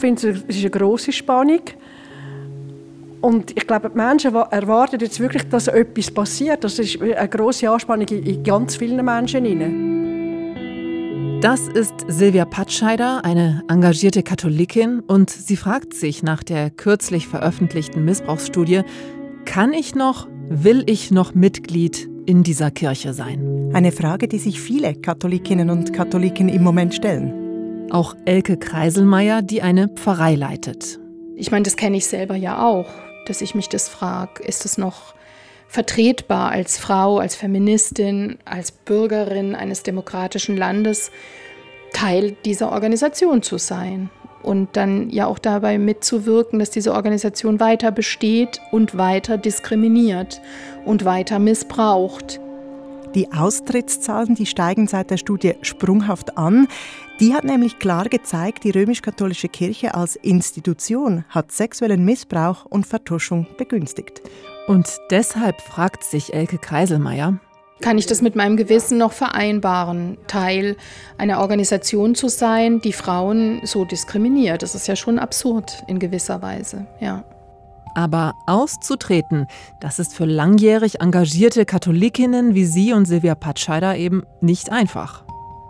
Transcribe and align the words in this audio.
finde, 0.00 0.30
es 0.30 0.42
ist 0.56 0.60
eine 0.60 0.70
grosse 0.70 1.12
Spannung. 1.12 1.60
Und 3.20 3.50
ich 3.50 3.66
glaube, 3.66 3.90
die 3.90 3.96
Menschen 3.96 4.34
erwarten 4.34 4.98
jetzt 5.00 5.20
wirklich, 5.20 5.42
dass 5.48 5.68
etwas 5.68 6.10
passiert. 6.10 6.64
Das 6.64 6.78
ist 6.78 7.00
eine 7.00 7.28
grosse 7.28 7.70
Anspannung 7.70 8.08
in 8.08 8.42
ganz 8.42 8.76
vielen 8.76 9.04
Menschen. 9.04 9.44
Das 11.42 11.68
ist 11.68 11.94
Silvia 12.06 12.44
Patscheider, 12.44 13.24
eine 13.24 13.62
engagierte 13.68 14.22
Katholikin, 14.22 15.00
und 15.00 15.30
sie 15.30 15.56
fragt 15.56 15.94
sich 15.94 16.22
nach 16.22 16.42
der 16.42 16.68
kürzlich 16.68 17.26
veröffentlichten 17.28 18.04
Missbrauchsstudie, 18.04 18.82
kann 19.46 19.72
ich 19.72 19.94
noch, 19.94 20.28
will 20.50 20.84
ich 20.86 21.10
noch 21.10 21.34
Mitglied 21.34 22.10
in 22.26 22.42
dieser 22.42 22.70
Kirche 22.70 23.14
sein? 23.14 23.70
Eine 23.72 23.90
Frage, 23.90 24.28
die 24.28 24.38
sich 24.38 24.60
viele 24.60 24.94
Katholikinnen 24.94 25.70
und 25.70 25.94
Katholiken 25.94 26.50
im 26.50 26.62
Moment 26.62 26.94
stellen. 26.94 27.39
Auch 27.90 28.14
Elke 28.24 28.56
Kreiselmeier, 28.56 29.42
die 29.42 29.62
eine 29.62 29.88
Pfarrei 29.88 30.34
leitet. 30.34 30.98
Ich 31.36 31.50
meine, 31.50 31.64
das 31.64 31.76
kenne 31.76 31.96
ich 31.96 32.06
selber 32.06 32.36
ja 32.36 32.64
auch 32.64 32.86
dass 33.30 33.40
ich 33.40 33.54
mich 33.54 33.68
das 33.68 33.88
frage, 33.88 34.42
ist 34.42 34.64
es 34.64 34.76
noch 34.76 35.14
vertretbar 35.68 36.50
als 36.50 36.78
Frau, 36.78 37.18
als 37.18 37.36
Feministin, 37.36 38.38
als 38.44 38.72
Bürgerin 38.72 39.54
eines 39.54 39.84
demokratischen 39.84 40.56
Landes, 40.56 41.12
Teil 41.92 42.36
dieser 42.44 42.72
Organisation 42.72 43.42
zu 43.42 43.58
sein 43.58 44.10
und 44.42 44.76
dann 44.76 45.10
ja 45.10 45.26
auch 45.26 45.38
dabei 45.38 45.78
mitzuwirken, 45.78 46.58
dass 46.58 46.70
diese 46.70 46.92
Organisation 46.92 47.60
weiter 47.60 47.92
besteht 47.92 48.60
und 48.72 48.96
weiter 48.96 49.38
diskriminiert 49.38 50.40
und 50.84 51.04
weiter 51.04 51.38
missbraucht. 51.38 52.40
Die 53.14 53.32
Austrittszahlen, 53.32 54.34
die 54.34 54.46
steigen 54.46 54.86
seit 54.86 55.10
der 55.10 55.16
Studie 55.16 55.54
sprunghaft 55.62 56.38
an. 56.38 56.68
Die 57.20 57.34
hat 57.34 57.44
nämlich 57.44 57.78
klar 57.78 58.08
gezeigt, 58.08 58.64
die 58.64 58.70
römisch-katholische 58.70 59.48
Kirche 59.48 59.94
als 59.94 60.16
Institution 60.16 61.24
hat 61.28 61.52
sexuellen 61.52 62.02
Missbrauch 62.02 62.64
und 62.64 62.86
Vertuschung 62.86 63.46
begünstigt. 63.58 64.22
Und 64.66 64.88
deshalb 65.10 65.60
fragt 65.60 66.02
sich 66.02 66.32
Elke 66.32 66.56
Kreiselmeier, 66.56 67.38
kann 67.82 67.96
ich 67.96 68.06
das 68.06 68.20
mit 68.20 68.36
meinem 68.36 68.58
Gewissen 68.58 68.98
noch 68.98 69.12
vereinbaren, 69.12 70.18
Teil 70.26 70.76
einer 71.16 71.40
Organisation 71.40 72.14
zu 72.14 72.28
sein, 72.28 72.82
die 72.82 72.92
Frauen 72.92 73.62
so 73.64 73.86
diskriminiert? 73.86 74.62
Das 74.62 74.74
ist 74.74 74.86
ja 74.86 74.96
schon 74.96 75.18
absurd 75.18 75.82
in 75.88 75.98
gewisser 75.98 76.42
Weise, 76.42 76.86
ja. 77.00 77.24
Aber 77.94 78.34
auszutreten, 78.46 79.46
das 79.80 79.98
ist 79.98 80.14
für 80.14 80.26
langjährig 80.26 81.00
engagierte 81.00 81.64
Katholikinnen 81.64 82.54
wie 82.54 82.66
Sie 82.66 82.92
und 82.92 83.06
Silvia 83.06 83.34
Patscheider 83.34 83.96
eben 83.96 84.24
nicht 84.42 84.70
einfach. 84.70 85.24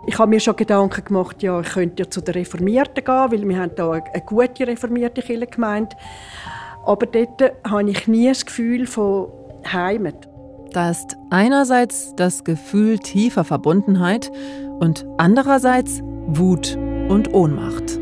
Ich 0.07 0.17
habe 0.17 0.29
mir 0.29 0.39
schon 0.39 0.55
Gedanken 0.55 1.05
gemacht, 1.05 1.43
ja, 1.43 1.59
ich 1.61 1.69
könnte 1.69 2.03
ja 2.03 2.09
zu 2.09 2.21
den 2.21 2.33
Reformierten 2.33 3.03
gehen, 3.03 3.31
weil 3.31 3.47
wir 3.47 3.59
haben 3.59 3.75
da 3.75 3.91
eine 3.91 4.23
gute 4.25 4.67
reformierte 4.67 5.21
Kirche 5.21 5.45
gemeint. 5.45 5.95
Aber 6.83 7.05
dort 7.05 7.53
habe 7.69 7.89
ich 7.89 8.07
nie 8.07 8.27
das 8.27 8.45
Gefühl 8.45 8.87
von 8.87 9.27
Heimat. 9.71 10.27
Da 10.71 10.89
ist 10.89 11.17
einerseits 11.29 12.15
das 12.15 12.43
Gefühl 12.43 12.97
tiefer 12.97 13.43
Verbundenheit 13.43 14.31
und 14.79 15.05
andererseits 15.17 16.01
Wut 16.01 16.77
und 17.09 17.33
Ohnmacht. 17.33 17.99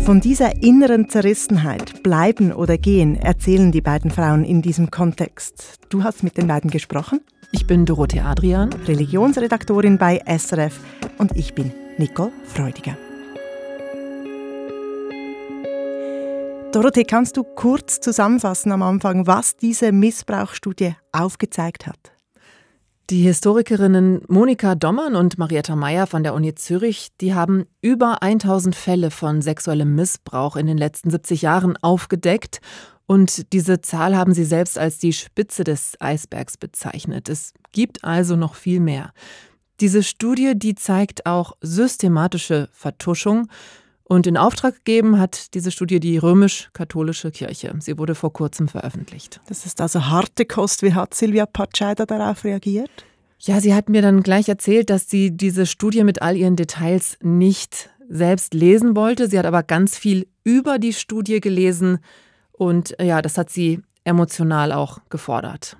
Von 0.00 0.20
dieser 0.20 0.62
inneren 0.62 1.08
Zerrissenheit, 1.08 2.02
bleiben 2.02 2.52
oder 2.52 2.76
gehen, 2.76 3.16
erzählen 3.16 3.72
die 3.72 3.80
beiden 3.80 4.10
Frauen 4.10 4.44
in 4.44 4.60
diesem 4.60 4.90
Kontext. 4.90 5.78
Du 5.88 6.04
hast 6.04 6.22
mit 6.22 6.36
den 6.36 6.46
beiden 6.46 6.70
gesprochen? 6.70 7.20
Ich 7.54 7.66
bin 7.66 7.84
Dorothee 7.84 8.20
Adrian, 8.20 8.72
Religionsredaktorin 8.72 9.98
bei 9.98 10.22
SRF 10.26 10.80
und 11.18 11.36
ich 11.36 11.54
bin 11.54 11.70
Nicole 11.98 12.32
Freudiger. 12.46 12.96
Dorothee, 16.72 17.04
kannst 17.04 17.36
du 17.36 17.44
kurz 17.44 18.00
zusammenfassen 18.00 18.72
am 18.72 18.80
Anfang, 18.80 19.26
was 19.26 19.54
diese 19.58 19.92
Missbrauchsstudie 19.92 20.96
aufgezeigt 21.12 21.86
hat? 21.86 22.12
Die 23.10 23.20
Historikerinnen 23.20 24.22
Monika 24.28 24.74
Dommern 24.74 25.14
und 25.14 25.36
Marietta 25.36 25.76
Meyer 25.76 26.06
von 26.06 26.22
der 26.22 26.32
Uni 26.32 26.54
Zürich, 26.54 27.08
die 27.20 27.34
haben 27.34 27.66
über 27.82 28.22
1000 28.22 28.74
Fälle 28.74 29.10
von 29.10 29.42
sexuellem 29.42 29.94
Missbrauch 29.94 30.56
in 30.56 30.66
den 30.66 30.78
letzten 30.78 31.10
70 31.10 31.42
Jahren 31.42 31.76
aufgedeckt 31.82 32.62
und 33.12 33.52
diese 33.52 33.82
Zahl 33.82 34.16
haben 34.16 34.32
sie 34.32 34.46
selbst 34.46 34.78
als 34.78 34.96
die 34.96 35.12
Spitze 35.12 35.64
des 35.64 36.00
Eisbergs 36.00 36.56
bezeichnet. 36.56 37.28
Es 37.28 37.52
gibt 37.72 38.04
also 38.04 38.36
noch 38.36 38.54
viel 38.54 38.80
mehr. 38.80 39.12
Diese 39.80 40.02
Studie, 40.02 40.54
die 40.56 40.74
zeigt 40.74 41.26
auch 41.26 41.52
systematische 41.60 42.70
Vertuschung. 42.72 43.48
Und 44.04 44.26
in 44.26 44.38
Auftrag 44.38 44.76
gegeben 44.76 45.18
hat 45.18 45.52
diese 45.52 45.70
Studie 45.70 46.00
die 46.00 46.16
römisch-katholische 46.16 47.30
Kirche. 47.32 47.74
Sie 47.80 47.98
wurde 47.98 48.14
vor 48.14 48.32
kurzem 48.32 48.66
veröffentlicht. 48.66 49.42
Das 49.46 49.66
ist 49.66 49.82
also 49.82 50.06
harte 50.06 50.46
Kost. 50.46 50.82
Wie 50.82 50.94
hat 50.94 51.12
Silvia 51.12 51.44
Patscheider 51.44 52.06
darauf 52.06 52.44
reagiert? 52.44 53.04
Ja, 53.40 53.60
sie 53.60 53.74
hat 53.74 53.90
mir 53.90 54.00
dann 54.00 54.22
gleich 54.22 54.48
erzählt, 54.48 54.88
dass 54.88 55.10
sie 55.10 55.36
diese 55.36 55.66
Studie 55.66 56.02
mit 56.02 56.22
all 56.22 56.34
ihren 56.34 56.56
Details 56.56 57.18
nicht 57.20 57.90
selbst 58.08 58.54
lesen 58.54 58.96
wollte. 58.96 59.28
Sie 59.28 59.38
hat 59.38 59.44
aber 59.44 59.64
ganz 59.64 59.98
viel 59.98 60.28
über 60.44 60.78
die 60.78 60.94
Studie 60.94 61.42
gelesen 61.42 61.98
und 62.62 62.98
äh, 62.98 63.06
ja, 63.06 63.22
das 63.22 63.38
hat 63.38 63.50
sie 63.50 63.82
emotional 64.04 64.72
auch 64.72 64.98
gefordert. 65.08 65.76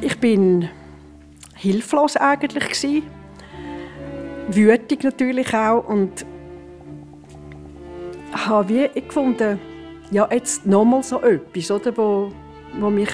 Ich 0.00 0.18
bin 0.18 0.68
hilflos 1.54 2.16
eigentlich 2.16 2.64
gewesen. 2.64 3.02
wütig 4.48 5.02
natürlich 5.04 5.54
auch 5.54 5.86
und 5.88 6.24
habe 8.32 8.68
wie 8.68 9.00
gefunden, 9.00 9.58
ja 10.10 10.28
jetzt 10.30 10.66
nochmal 10.66 11.02
so 11.02 11.20
etwas, 11.20 11.70
oder, 11.70 11.96
wo, 11.96 12.32
wo 12.78 12.90
mich 12.90 13.10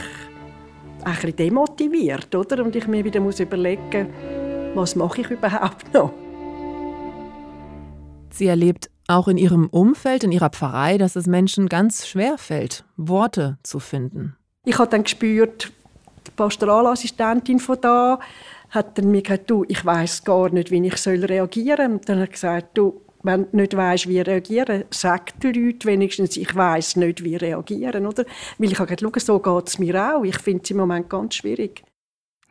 ein 1.04 1.14
bisschen 1.14 1.36
demotiviert, 1.36 2.34
oder, 2.34 2.64
und 2.64 2.74
ich 2.74 2.86
mir 2.86 3.04
wieder 3.04 3.20
muss 3.20 3.40
überlegen, 3.40 4.08
was 4.74 4.96
mache 4.96 5.22
ich 5.22 5.30
überhaupt 5.30 5.92
noch? 5.92 6.12
Sie 8.30 8.46
erlebt 8.46 8.90
auch 9.08 9.28
in 9.28 9.38
ihrem 9.38 9.68
Umfeld, 9.68 10.24
in 10.24 10.32
ihrer 10.32 10.50
Pfarrei, 10.50 10.98
dass 10.98 11.16
es 11.16 11.26
Menschen 11.26 11.68
ganz 11.68 12.06
schwer 12.06 12.38
fällt, 12.38 12.84
Worte 12.96 13.58
zu 13.62 13.78
finden. 13.78 14.36
Ich 14.64 14.78
habe 14.78 14.90
dann 14.90 15.04
gespürt, 15.04 15.72
die 16.26 16.30
Pastoralassistentin 16.32 17.60
von 17.60 17.80
da 17.80 18.18
hat 18.70 18.98
dann 18.98 19.10
mir 19.10 19.22
gesagt, 19.22 19.48
du, 19.48 19.64
ich 19.68 19.84
weiß 19.84 20.24
gar 20.24 20.50
nicht, 20.50 20.70
wie 20.70 20.84
ich 20.86 20.96
soll 20.96 21.24
reagieren 21.24 21.92
soll. 21.92 22.00
Dann 22.04 22.18
hat 22.18 22.28
er 22.28 22.32
gesagt, 22.32 22.78
du, 22.78 23.00
wenn 23.22 23.50
du 23.50 23.56
nicht 23.56 23.76
weißt, 23.76 24.08
wie 24.08 24.20
reagieren, 24.20 24.84
sag 24.90 25.38
den 25.40 25.54
Leuten 25.54 25.84
wenigstens, 25.84 26.36
ich 26.36 26.54
weiß 26.54 26.96
nicht, 26.96 27.22
wie 27.22 27.36
reagieren, 27.36 28.06
oder? 28.06 28.24
Weil 28.58 28.72
ich 28.72 28.78
habe 28.78 28.94
gesagt, 28.94 29.20
so 29.20 29.38
geht 29.38 29.68
es 29.68 29.78
mir 29.78 30.16
auch. 30.16 30.24
Ich 30.24 30.38
finde 30.38 30.62
es 30.64 30.70
im 30.70 30.78
Moment 30.78 31.08
ganz 31.08 31.36
schwierig. 31.36 31.84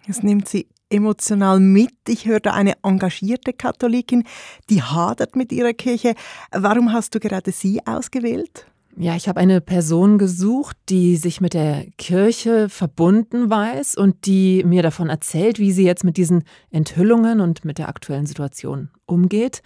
Es 0.08 0.24
nimmt 0.24 0.48
sie 0.48 0.68
emotional 0.90 1.60
mit. 1.60 1.94
Ich 2.08 2.26
höre 2.26 2.40
da 2.40 2.54
eine 2.54 2.74
engagierte 2.84 3.54
Katholikin, 3.54 4.24
die 4.70 4.82
hadert 4.82 5.36
mit 5.36 5.52
ihrer 5.52 5.74
Kirche. 5.74 6.16
Warum 6.52 6.94
hast 6.94 7.16
du 7.16 7.20
gerade 7.20 7.52
sie 7.52 7.86
ausgewählt? 7.86 8.68
Ja, 8.98 9.18
ich 9.18 9.28
habe 9.28 9.42
eine 9.42 9.60
Person 9.60 10.18
gesucht, 10.18 10.78
die 10.88 11.18
sich 11.18 11.42
mit 11.42 11.54
der 11.54 11.86
Kirche 11.98 12.70
verbunden 12.70 13.50
weiß 13.50 13.96
und 13.96 14.26
die 14.26 14.64
mir 14.64 14.84
davon 14.84 15.10
erzählt, 15.10 15.60
wie 15.60 15.74
sie 15.74 15.84
jetzt 15.84 16.06
mit 16.06 16.16
diesen 16.16 16.46
Enthüllungen 16.70 17.42
und 17.42 17.66
mit 17.66 17.78
der 17.78 17.90
aktuellen 17.90 18.26
Situation 18.26 18.90
umgeht. 19.06 19.62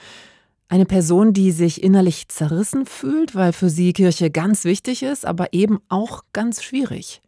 Eine 0.68 0.86
Person, 0.86 1.34
die 1.34 1.52
sich 1.52 1.84
innerlich 1.84 2.28
zerrissen 2.30 2.88
fühlt, 2.88 3.36
weil 3.36 3.54
für 3.54 3.70
sie 3.70 3.94
Kirche 3.94 4.32
ganz 4.32 4.66
wichtig 4.66 5.04
ist, 5.04 5.28
aber 5.28 5.54
eben 5.54 5.80
auch 5.90 6.24
ganz 6.34 6.64
schwierig. 6.64 7.22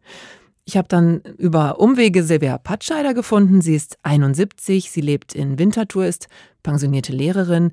Ich 0.72 0.78
habe 0.78 0.88
dann 0.88 1.20
über 1.36 1.80
Umwege 1.80 2.24
Silvia 2.24 2.56
Patscheider 2.56 3.12
gefunden. 3.12 3.60
Sie 3.60 3.74
ist 3.74 3.98
71, 4.04 4.90
sie 4.90 5.02
lebt 5.02 5.34
in 5.34 5.58
Winterthur, 5.58 6.06
ist 6.06 6.28
pensionierte 6.62 7.12
Lehrerin 7.12 7.72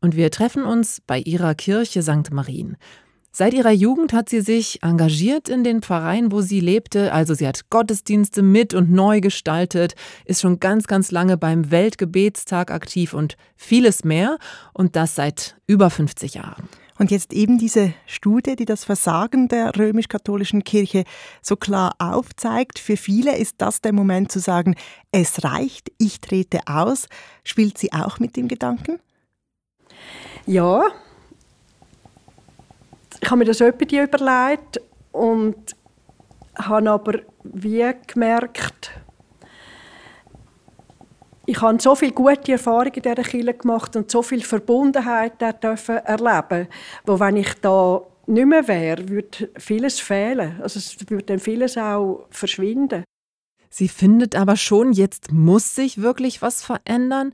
und 0.00 0.16
wir 0.16 0.30
treffen 0.30 0.62
uns 0.62 1.02
bei 1.06 1.18
ihrer 1.18 1.54
Kirche 1.54 2.02
St. 2.02 2.30
Marien. 2.30 2.78
Seit 3.32 3.52
ihrer 3.52 3.72
Jugend 3.72 4.14
hat 4.14 4.30
sie 4.30 4.40
sich 4.40 4.82
engagiert 4.82 5.50
in 5.50 5.62
den 5.62 5.82
Pfarreien, 5.82 6.32
wo 6.32 6.40
sie 6.40 6.60
lebte. 6.60 7.12
Also 7.12 7.34
sie 7.34 7.46
hat 7.46 7.68
Gottesdienste 7.68 8.40
mit 8.40 8.72
und 8.72 8.90
neu 8.90 9.20
gestaltet, 9.20 9.94
ist 10.24 10.40
schon 10.40 10.58
ganz, 10.58 10.86
ganz 10.86 11.10
lange 11.10 11.36
beim 11.36 11.70
Weltgebetstag 11.70 12.70
aktiv 12.70 13.12
und 13.12 13.36
vieles 13.56 14.04
mehr. 14.04 14.38
Und 14.72 14.96
das 14.96 15.16
seit 15.16 15.58
über 15.66 15.90
50 15.90 16.32
Jahren. 16.32 16.66
Und 16.98 17.12
jetzt 17.12 17.32
eben 17.32 17.58
diese 17.58 17.92
Studie, 18.06 18.56
die 18.56 18.64
das 18.64 18.84
Versagen 18.84 19.46
der 19.48 19.76
römisch-katholischen 19.76 20.64
Kirche 20.64 21.04
so 21.40 21.54
klar 21.54 21.94
aufzeigt. 21.98 22.78
Für 22.80 22.96
viele 22.96 23.36
ist 23.36 23.56
das 23.58 23.80
der 23.80 23.92
Moment 23.92 24.32
zu 24.32 24.40
sagen, 24.40 24.74
es 25.12 25.44
reicht, 25.44 25.92
ich 25.98 26.20
trete 26.20 26.60
aus. 26.66 27.08
Spielt 27.44 27.78
sie 27.78 27.92
auch 27.92 28.18
mit 28.18 28.36
dem 28.36 28.48
Gedanken? 28.48 28.98
Ja. 30.46 30.82
Ich 33.20 33.30
habe 33.30 33.38
mir 33.38 33.44
das 33.44 33.60
etwa 33.60 34.02
überlegt 34.02 34.80
und 35.12 35.76
habe 36.56 36.90
aber 36.90 37.20
wie 37.44 37.92
gemerkt, 38.06 38.90
ich 41.48 41.62
habe 41.62 41.80
so 41.80 41.94
viele 41.94 42.12
gute 42.12 42.52
Erfahrungen 42.52 42.92
in 42.92 43.02
dieser 43.02 43.14
Kirche 43.22 43.54
gemacht 43.54 43.96
und 43.96 44.10
so 44.10 44.22
viel 44.22 44.42
Verbundenheit 44.42 45.40
dürfen 45.62 45.96
erleben, 45.96 46.68
wo 47.06 47.18
wenn 47.18 47.36
ich 47.36 47.54
da 47.62 48.02
nicht 48.26 48.46
mehr 48.46 48.68
wäre, 48.68 49.08
würde 49.08 49.48
vieles 49.56 49.98
fehlen. 49.98 50.60
Also 50.60 50.78
es 50.78 51.00
würde 51.08 51.24
dann 51.24 51.38
vieles 51.38 51.78
auch 51.78 52.26
verschwinden. 52.28 53.02
Sie 53.70 53.88
findet 53.88 54.36
aber 54.36 54.56
schon, 54.56 54.92
jetzt 54.92 55.32
muss 55.32 55.74
sich 55.74 56.02
wirklich 56.02 56.42
was 56.42 56.62
verändern. 56.62 57.32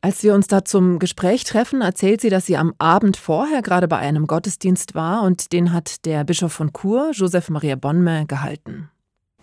Als 0.00 0.22
wir 0.22 0.34
uns 0.34 0.46
da 0.46 0.64
zum 0.64 0.98
Gespräch 0.98 1.44
treffen, 1.44 1.82
erzählt 1.82 2.22
sie, 2.22 2.30
dass 2.30 2.46
sie 2.46 2.56
am 2.56 2.72
Abend 2.78 3.18
vorher 3.18 3.60
gerade 3.60 3.86
bei 3.86 3.98
einem 3.98 4.26
Gottesdienst 4.26 4.94
war 4.94 5.24
und 5.24 5.52
den 5.52 5.74
hat 5.74 6.06
der 6.06 6.24
Bischof 6.24 6.54
von 6.54 6.72
Chur, 6.72 7.10
Joseph 7.12 7.50
Maria 7.50 7.76
Bonme, 7.76 8.24
gehalten. 8.26 8.88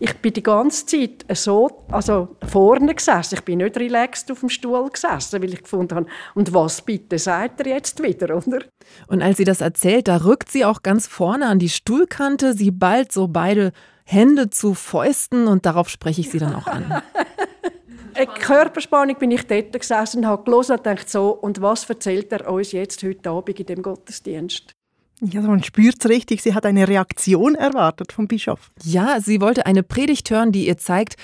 Ich 0.02 0.14
bin 0.18 0.32
die 0.32 0.44
ganze 0.44 0.86
Zeit 0.86 1.26
so, 1.34 1.86
also 1.92 2.38
vorne 2.48 2.96
gesessen. 2.96 3.36
Ich 3.36 3.44
bin 3.44 3.58
nicht 3.58 3.76
relaxed 3.76 4.32
auf 4.32 4.40
dem 4.40 4.50
Stuhl 4.50 4.90
gesessen, 4.90 5.42
weil 5.42 5.54
ich 5.54 5.62
gefunden 5.62 5.96
habe, 5.96 6.06
und 6.36 6.54
was 6.54 6.82
bitte 6.82 7.20
sagt 7.20 7.60
er 7.60 7.68
jetzt 7.68 8.02
wieder, 8.02 8.38
oder? 8.38 8.64
Und 9.08 9.22
als 9.22 9.38
sie 9.38 9.44
das 9.44 9.60
erzählt, 9.60 10.08
da 10.08 10.24
rückt 10.24 10.50
sie 10.50 10.64
auch 10.64 10.84
ganz 10.84 11.06
vorne 11.06 11.48
an 11.48 11.60
die 11.60 11.70
Stuhlkante. 11.70 12.54
Sie 12.54 12.72
ballt 12.72 13.12
so 13.12 13.28
beide 13.28 13.74
Hände 14.06 14.50
zu 14.50 14.74
Fäusten 14.74 15.48
und 15.48 15.66
darauf 15.66 15.90
spreche 15.90 16.22
ich 16.22 16.30
sie 16.30 16.40
dann 16.40 16.56
auch 16.56 16.68
an. 16.68 17.02
Eine 18.16 18.28
Körperspannung 18.28 19.18
bin 19.18 19.32
ich 19.32 19.46
dort 19.48 19.74
gesessen 19.74 20.20
und 20.20 20.28
habe 20.28 20.44
gelesen 20.44 20.74
und 20.74 20.84
gedacht, 20.84 21.10
so, 21.10 21.30
und 21.30 21.62
was 21.62 21.90
erzählt 21.90 22.32
er 22.32 22.52
uns 22.52 22.72
jetzt 22.72 23.04
heute 23.04 23.30
Abend 23.30 23.60
in 23.60 23.66
dem 23.66 23.82
Gottesdienst? 23.82 24.74
Ja, 25.22 25.42
man 25.42 25.64
spürt 25.64 25.96
es 26.00 26.10
richtig. 26.10 26.42
Sie 26.42 26.54
hat 26.54 26.66
eine 26.66 26.88
Reaktion 26.88 27.56
erwartet 27.56 28.12
vom 28.12 28.28
Bischof. 28.28 28.72
Ja, 28.84 29.20
sie 29.20 29.42
wollte 29.42 29.66
eine 29.66 29.84
Predigt 29.84 30.30
hören, 30.30 30.52
die 30.52 30.68
ihr 30.68 30.78
zeigt, 30.78 31.16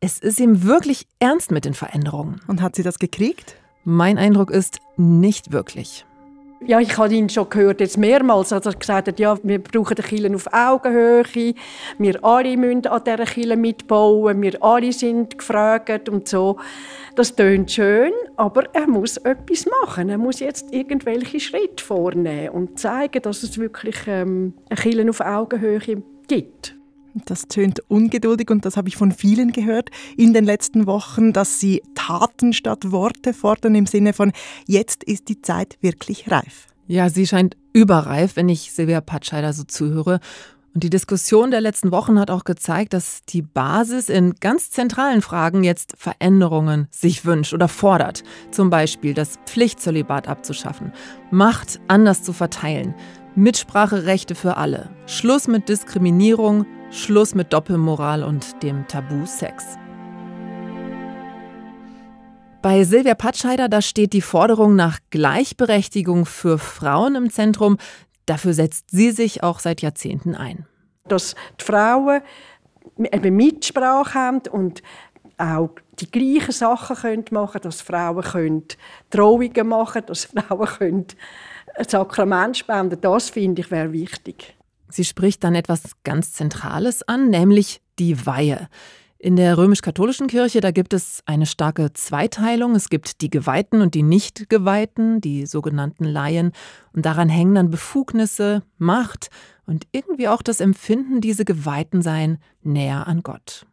es 0.00 0.18
ist 0.18 0.40
ihm 0.40 0.64
wirklich 0.64 1.06
ernst 1.18 1.50
mit 1.50 1.64
den 1.64 1.74
Veränderungen. 1.74 2.40
Und 2.46 2.60
hat 2.60 2.76
sie 2.76 2.82
das 2.82 2.98
gekriegt? 2.98 3.56
Mein 3.84 4.18
Eindruck 4.18 4.50
ist, 4.50 4.80
nicht 4.96 5.52
wirklich. 5.52 6.04
Ja, 6.66 6.80
ich 6.80 6.96
habe 6.96 7.12
ihn 7.14 7.28
schon 7.28 7.50
gehört, 7.50 7.80
jetzt 7.80 7.98
mehrmals, 7.98 8.50
als 8.50 8.64
er 8.64 8.72
gesagt 8.72 9.08
hat, 9.08 9.20
ja, 9.20 9.36
wir 9.42 9.62
brauchen 9.62 9.96
die 9.96 10.02
Kirche 10.02 10.34
auf 10.34 10.46
Augenhöhe, 10.50 11.54
wir 11.98 12.24
alle 12.24 12.56
müssen 12.56 12.86
an 12.86 13.02
dieser 13.04 13.26
Kirche 13.26 13.56
mitbauen, 13.56 14.40
wir 14.40 14.62
alle 14.62 14.90
sind 14.92 15.36
gefragt 15.36 16.08
und 16.08 16.26
so. 16.26 16.56
Das 17.16 17.36
tönt 17.36 17.70
schön, 17.70 18.12
aber 18.36 18.64
er 18.74 18.88
muss 18.88 19.18
etwas 19.18 19.66
machen. 19.82 20.08
Er 20.08 20.16
muss 20.16 20.40
jetzt 20.40 20.72
irgendwelche 20.72 21.38
Schritte 21.38 21.84
vornehmen 21.84 22.48
und 22.48 22.78
zeigen, 22.78 23.20
dass 23.20 23.42
es 23.42 23.58
wirklich 23.58 23.96
ähm, 24.06 24.54
eine 24.70 24.80
Kirche 24.80 25.10
auf 25.10 25.20
Augenhöhe 25.20 26.02
gibt. 26.28 26.74
Das 27.26 27.46
tönt 27.46 27.80
ungeduldig 27.88 28.50
und 28.50 28.64
das 28.64 28.76
habe 28.76 28.88
ich 28.88 28.96
von 28.96 29.12
vielen 29.12 29.52
gehört 29.52 29.90
in 30.16 30.32
den 30.34 30.44
letzten 30.44 30.86
Wochen, 30.86 31.32
dass 31.32 31.60
sie 31.60 31.82
Taten 31.94 32.52
statt 32.52 32.90
Worte 32.90 33.32
fordern 33.32 33.76
im 33.76 33.86
Sinne 33.86 34.12
von 34.12 34.32
jetzt 34.66 35.04
ist 35.04 35.28
die 35.28 35.40
Zeit 35.40 35.78
wirklich 35.80 36.30
reif. 36.30 36.66
Ja, 36.86 37.08
sie 37.08 37.26
scheint 37.26 37.56
überreif, 37.72 38.36
wenn 38.36 38.48
ich 38.48 38.72
Silvia 38.72 39.00
Patscheider 39.00 39.52
so 39.52 39.62
zuhöre. 39.62 40.20
Und 40.74 40.82
die 40.82 40.90
Diskussion 40.90 41.52
der 41.52 41.60
letzten 41.60 41.92
Wochen 41.92 42.18
hat 42.18 42.32
auch 42.32 42.42
gezeigt, 42.42 42.94
dass 42.94 43.22
die 43.28 43.42
Basis 43.42 44.08
in 44.08 44.34
ganz 44.40 44.70
zentralen 44.70 45.22
Fragen 45.22 45.62
jetzt 45.62 45.94
Veränderungen 45.96 46.88
sich 46.90 47.24
wünscht 47.24 47.54
oder 47.54 47.68
fordert. 47.68 48.24
Zum 48.50 48.70
Beispiel 48.70 49.14
das 49.14 49.38
Pflichtzölibat 49.46 50.26
abzuschaffen, 50.26 50.92
Macht 51.30 51.80
anders 51.86 52.24
zu 52.24 52.32
verteilen, 52.32 52.94
Mitspracherechte 53.36 54.34
für 54.34 54.56
alle, 54.56 54.90
Schluss 55.06 55.46
mit 55.46 55.68
Diskriminierung, 55.68 56.66
Schluss 56.94 57.34
mit 57.34 57.52
Doppelmoral 57.52 58.22
und 58.22 58.62
dem 58.62 58.86
Tabu 58.86 59.26
Sex. 59.26 59.76
Bei 62.62 62.84
Silvia 62.84 63.16
Patscheider, 63.16 63.68
da 63.68 63.82
steht 63.82 64.12
die 64.12 64.20
Forderung 64.20 64.76
nach 64.76 65.00
Gleichberechtigung 65.10 66.24
für 66.24 66.56
Frauen 66.56 67.16
im 67.16 67.30
Zentrum. 67.30 67.78
Dafür 68.26 68.54
setzt 68.54 68.92
sie 68.92 69.10
sich 69.10 69.42
auch 69.42 69.58
seit 69.58 69.82
Jahrzehnten 69.82 70.36
ein. 70.36 70.66
Dass 71.08 71.34
die 71.60 71.64
Frauen 71.64 72.22
eben 72.96 73.36
Mitsprache 73.36 74.14
haben 74.14 74.42
und 74.52 74.80
auch 75.36 75.70
die 75.98 76.10
gleichen 76.10 76.52
Sachen 76.52 76.94
können 76.96 77.24
machen 77.32 77.60
dass 77.60 77.80
Frauen 77.80 78.22
können 78.22 78.68
Trauungen 79.10 79.66
machen 79.66 80.02
dass 80.06 80.26
Frauen 80.26 80.68
können 80.78 81.06
Sakrament 81.88 82.56
spenden 82.56 83.00
Das 83.00 83.30
finde 83.30 83.62
ich 83.62 83.70
wäre 83.72 83.92
wichtig. 83.92 84.53
Sie 84.94 85.04
spricht 85.04 85.42
dann 85.42 85.56
etwas 85.56 85.92
ganz 86.04 86.34
Zentrales 86.34 87.02
an, 87.02 87.28
nämlich 87.28 87.80
die 87.98 88.26
Weihe. 88.26 88.68
In 89.18 89.34
der 89.34 89.58
römisch-katholischen 89.58 90.28
Kirche, 90.28 90.60
da 90.60 90.70
gibt 90.70 90.92
es 90.92 91.20
eine 91.26 91.46
starke 91.46 91.92
Zweiteilung. 91.94 92.76
Es 92.76 92.90
gibt 92.90 93.20
die 93.20 93.30
Geweihten 93.30 93.80
und 93.80 93.94
die 93.94 94.04
Nicht-Geweihten, 94.04 95.20
die 95.20 95.46
sogenannten 95.46 96.04
Laien. 96.04 96.52
Und 96.92 97.06
daran 97.06 97.28
hängen 97.28 97.56
dann 97.56 97.70
Befugnisse, 97.70 98.62
Macht 98.78 99.30
und 99.66 99.86
irgendwie 99.90 100.28
auch 100.28 100.42
das 100.42 100.60
Empfinden, 100.60 101.20
diese 101.20 101.44
Geweihten 101.44 102.00
seien 102.00 102.38
näher 102.62 103.08
an 103.08 103.24
Gott. 103.24 103.66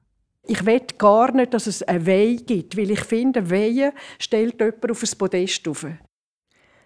Ich 0.48 0.66
will 0.66 0.82
gar 0.98 1.32
nicht, 1.34 1.54
dass 1.54 1.68
es 1.68 1.84
eine 1.84 2.08
Weihe 2.08 2.38
gibt, 2.38 2.78
weil 2.78 2.90
ich 2.90 3.02
finde, 3.02 3.52
Weihe 3.52 3.94
stellt 4.18 4.60
jemand 4.60 4.90
auf 4.90 5.04
ein 5.04 5.18
Podest 5.20 5.68
auf. 5.68 5.86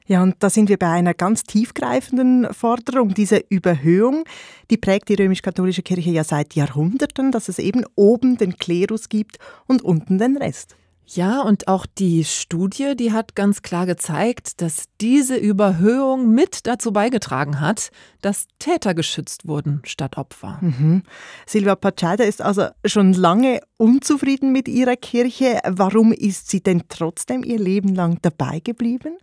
Ja, 0.07 0.21
und 0.21 0.35
da 0.39 0.49
sind 0.49 0.69
wir 0.69 0.77
bei 0.77 0.89
einer 0.89 1.13
ganz 1.13 1.43
tiefgreifenden 1.43 2.53
Forderung. 2.53 3.13
Diese 3.13 3.37
Überhöhung, 3.49 4.23
die 4.69 4.77
prägt 4.77 5.09
die 5.09 5.15
römisch-katholische 5.15 5.81
Kirche 5.81 6.11
ja 6.11 6.23
seit 6.23 6.53
Jahrhunderten, 6.53 7.31
dass 7.31 7.49
es 7.49 7.57
eben 7.57 7.83
oben 7.95 8.37
den 8.37 8.57
Klerus 8.57 9.09
gibt 9.09 9.37
und 9.67 9.81
unten 9.81 10.19
den 10.19 10.37
Rest. 10.37 10.75
Ja, 11.07 11.41
und 11.41 11.67
auch 11.67 11.85
die 11.85 12.23
Studie, 12.23 12.95
die 12.95 13.11
hat 13.11 13.35
ganz 13.35 13.61
klar 13.61 13.85
gezeigt, 13.85 14.61
dass 14.61 14.85
diese 14.99 15.35
Überhöhung 15.35 16.33
mit 16.33 16.65
dazu 16.65 16.91
beigetragen 16.91 17.59
hat, 17.59 17.91
dass 18.21 18.47
Täter 18.57 18.95
geschützt 18.95 19.47
wurden 19.47 19.81
statt 19.85 20.17
Opfer. 20.17 20.57
Mhm. 20.61 21.03
Silvia 21.45 21.75
Pacciada 21.75 22.23
ist 22.23 22.41
also 22.41 22.67
schon 22.85 23.13
lange 23.13 23.59
unzufrieden 23.77 24.51
mit 24.51 24.67
ihrer 24.67 24.95
Kirche. 24.95 25.59
Warum 25.67 26.11
ist 26.11 26.49
sie 26.49 26.61
denn 26.61 26.83
trotzdem 26.89 27.43
ihr 27.43 27.59
Leben 27.59 27.93
lang 27.93 28.17
dabei 28.23 28.59
geblieben? 28.59 29.17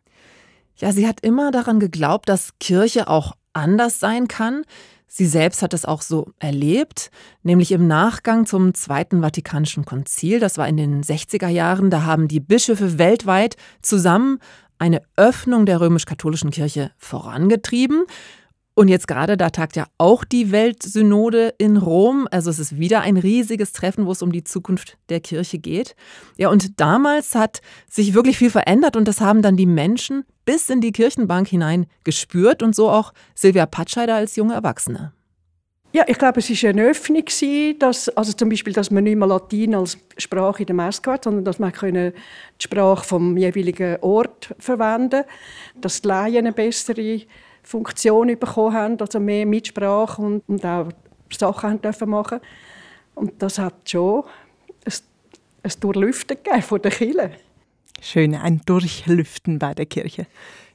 Ja, 0.77 0.93
sie 0.93 1.07
hat 1.07 1.21
immer 1.21 1.51
daran 1.51 1.81
geglaubt, 1.81 2.29
dass 2.29 2.59
Kirche 2.59 3.09
auch 3.09 3.35
anders 3.53 4.01
sein 4.01 4.29
kann. 4.29 4.65
Sie 5.07 5.27
selbst 5.27 5.61
hat 5.61 5.75
es 5.75 5.85
auch 5.85 6.01
so 6.01 6.33
erlebt, 6.39 7.11
nämlich 7.43 7.71
im 7.73 7.87
Nachgang 7.87 8.47
zum 8.47 8.73
Zweiten 8.73 9.21
Vatikanischen 9.21 9.85
Konzil, 9.85 10.41
das 10.41 10.57
war 10.57 10.67
in 10.67 10.79
den 10.79 11.03
60er 11.03 11.49
Jahren, 11.49 11.91
da 11.91 12.05
haben 12.05 12.29
die 12.29 12.41
Bischöfe 12.41 12.99
weltweit 12.99 13.57
zusammen 13.83 14.39
eine 14.79 15.03
Öffnung 15.17 15.67
der 15.67 15.81
römisch-katholischen 15.81 16.51
Kirche 16.51 16.93
vorangetrieben. 16.97 18.05
Und 18.75 18.89
jetzt 18.89 19.07
gerade, 19.07 19.37
da 19.37 19.51
tagt 19.51 19.77
ja 19.77 19.87
auch 19.99 20.25
die 20.25 20.51
Weltsynode 20.51 21.55
in 21.59 21.77
Rom. 21.77 22.27
Also 22.31 22.49
es 22.49 22.59
ist 22.59 22.79
wieder 22.79 23.03
ein 23.03 23.19
riesiges 23.19 23.73
Treffen, 23.73 24.07
wo 24.07 24.13
es 24.13 24.23
um 24.23 24.33
die 24.33 24.45
Zukunft 24.45 24.97
der 25.11 25.21
Kirche 25.21 25.59
geht. 25.59 25.95
Ja, 26.39 26.49
und 26.49 26.81
damals 26.81 27.35
hat 27.35 27.61
sich 27.91 28.15
wirklich 28.15 28.39
viel 28.39 28.51
verändert 28.51 28.97
und 28.97 29.07
das 29.07 29.21
haben 29.21 29.43
dann 29.43 29.57
die 29.57 29.67
Menschen 29.67 30.25
bis 30.47 30.71
in 30.71 30.81
die 30.81 30.93
Kirchenbank 30.93 31.49
hinein 31.49 31.87
gespürt 32.05 32.63
und 32.63 32.75
so 32.75 32.89
auch 32.89 33.13
Silvia 33.35 33.67
Patscheider 33.67 34.15
als 34.15 34.37
junge 34.37 34.55
Erwachsene. 34.55 35.13
Ja, 35.95 36.05
ich 36.07 36.17
glaube, 36.17 36.41
es 36.41 36.49
war 36.49 36.71
eine 36.71 36.85
Öffnung, 36.85 37.25
dass, 37.79 38.09
also 38.09 38.33
zum 38.33 38.49
Beispiel, 38.49 38.73
dass 38.73 38.91
man 38.91 39.05
nicht 39.05 39.19
mehr 39.19 39.29
Latein 39.29 39.75
als 39.75 39.99
Sprache 40.17 40.63
in 40.63 40.67
der 40.67 40.75
Messe 40.75 41.03
hat, 41.07 41.25
sondern 41.25 41.45
dass 41.45 41.59
man 41.59 41.71
die 41.71 42.13
Sprache 42.59 43.05
vom 43.05 43.37
jeweiligen 43.37 43.99
Ort 44.01 44.55
verwenden 44.59 45.25
dass 45.79 46.01
die 46.01 46.09
Laien 46.09 46.39
eine 46.39 46.53
bessere 46.53 47.21
Funktion 47.63 48.27
bekommen 48.39 48.75
haben, 48.75 49.01
also 49.01 49.21
mehr 49.21 49.47
Mitsprache 49.47 50.21
und, 50.21 50.43
und 50.49 50.65
auch 50.65 50.89
Sachen 51.39 51.71
haben 51.71 51.83
dürfen 51.83 52.11
machen 52.11 52.41
Und 53.15 53.43
das 53.43 53.59
hat 53.59 53.89
schon 53.89 54.25
ein, 54.85 54.93
ein 55.63 55.73
Durchlüften 55.81 56.37
gegeben 56.43 56.63
von 56.63 56.83
der 56.83 56.91
Kirche. 56.91 57.31
Schön, 58.01 58.35
ein 58.35 58.61
Durchlüften 58.67 59.59
bei 59.59 59.75
der 59.75 59.87
Kirche. 59.87 60.27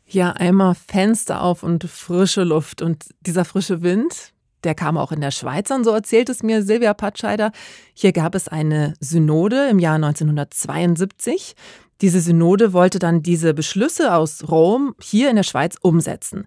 Ja, 0.05 0.31
einmal 0.31 0.75
Fenster 0.75 1.41
auf 1.41 1.63
und 1.63 1.83
frische 1.83 2.43
Luft. 2.43 2.81
Und 2.81 3.05
dieser 3.19 3.43
frische 3.43 3.81
Wind, 3.81 4.31
der 4.63 4.73
kam 4.73 4.97
auch 4.97 5.11
in 5.11 5.19
der 5.19 5.31
Schweiz 5.31 5.69
an, 5.69 5.83
so 5.83 5.91
erzählt 5.91 6.29
es 6.29 6.41
mir 6.41 6.63
Silvia 6.63 6.93
Patscheider. 6.93 7.51
Hier 7.93 8.13
gab 8.13 8.33
es 8.33 8.47
eine 8.47 8.93
Synode 9.01 9.67
im 9.69 9.79
Jahr 9.79 9.95
1972. 9.95 11.55
Diese 12.01 12.21
Synode 12.21 12.73
wollte 12.73 12.99
dann 12.99 13.23
diese 13.23 13.53
Beschlüsse 13.53 14.13
aus 14.13 14.47
Rom 14.49 14.95
hier 15.01 15.29
in 15.29 15.35
der 15.35 15.43
Schweiz 15.43 15.75
umsetzen. 15.81 16.45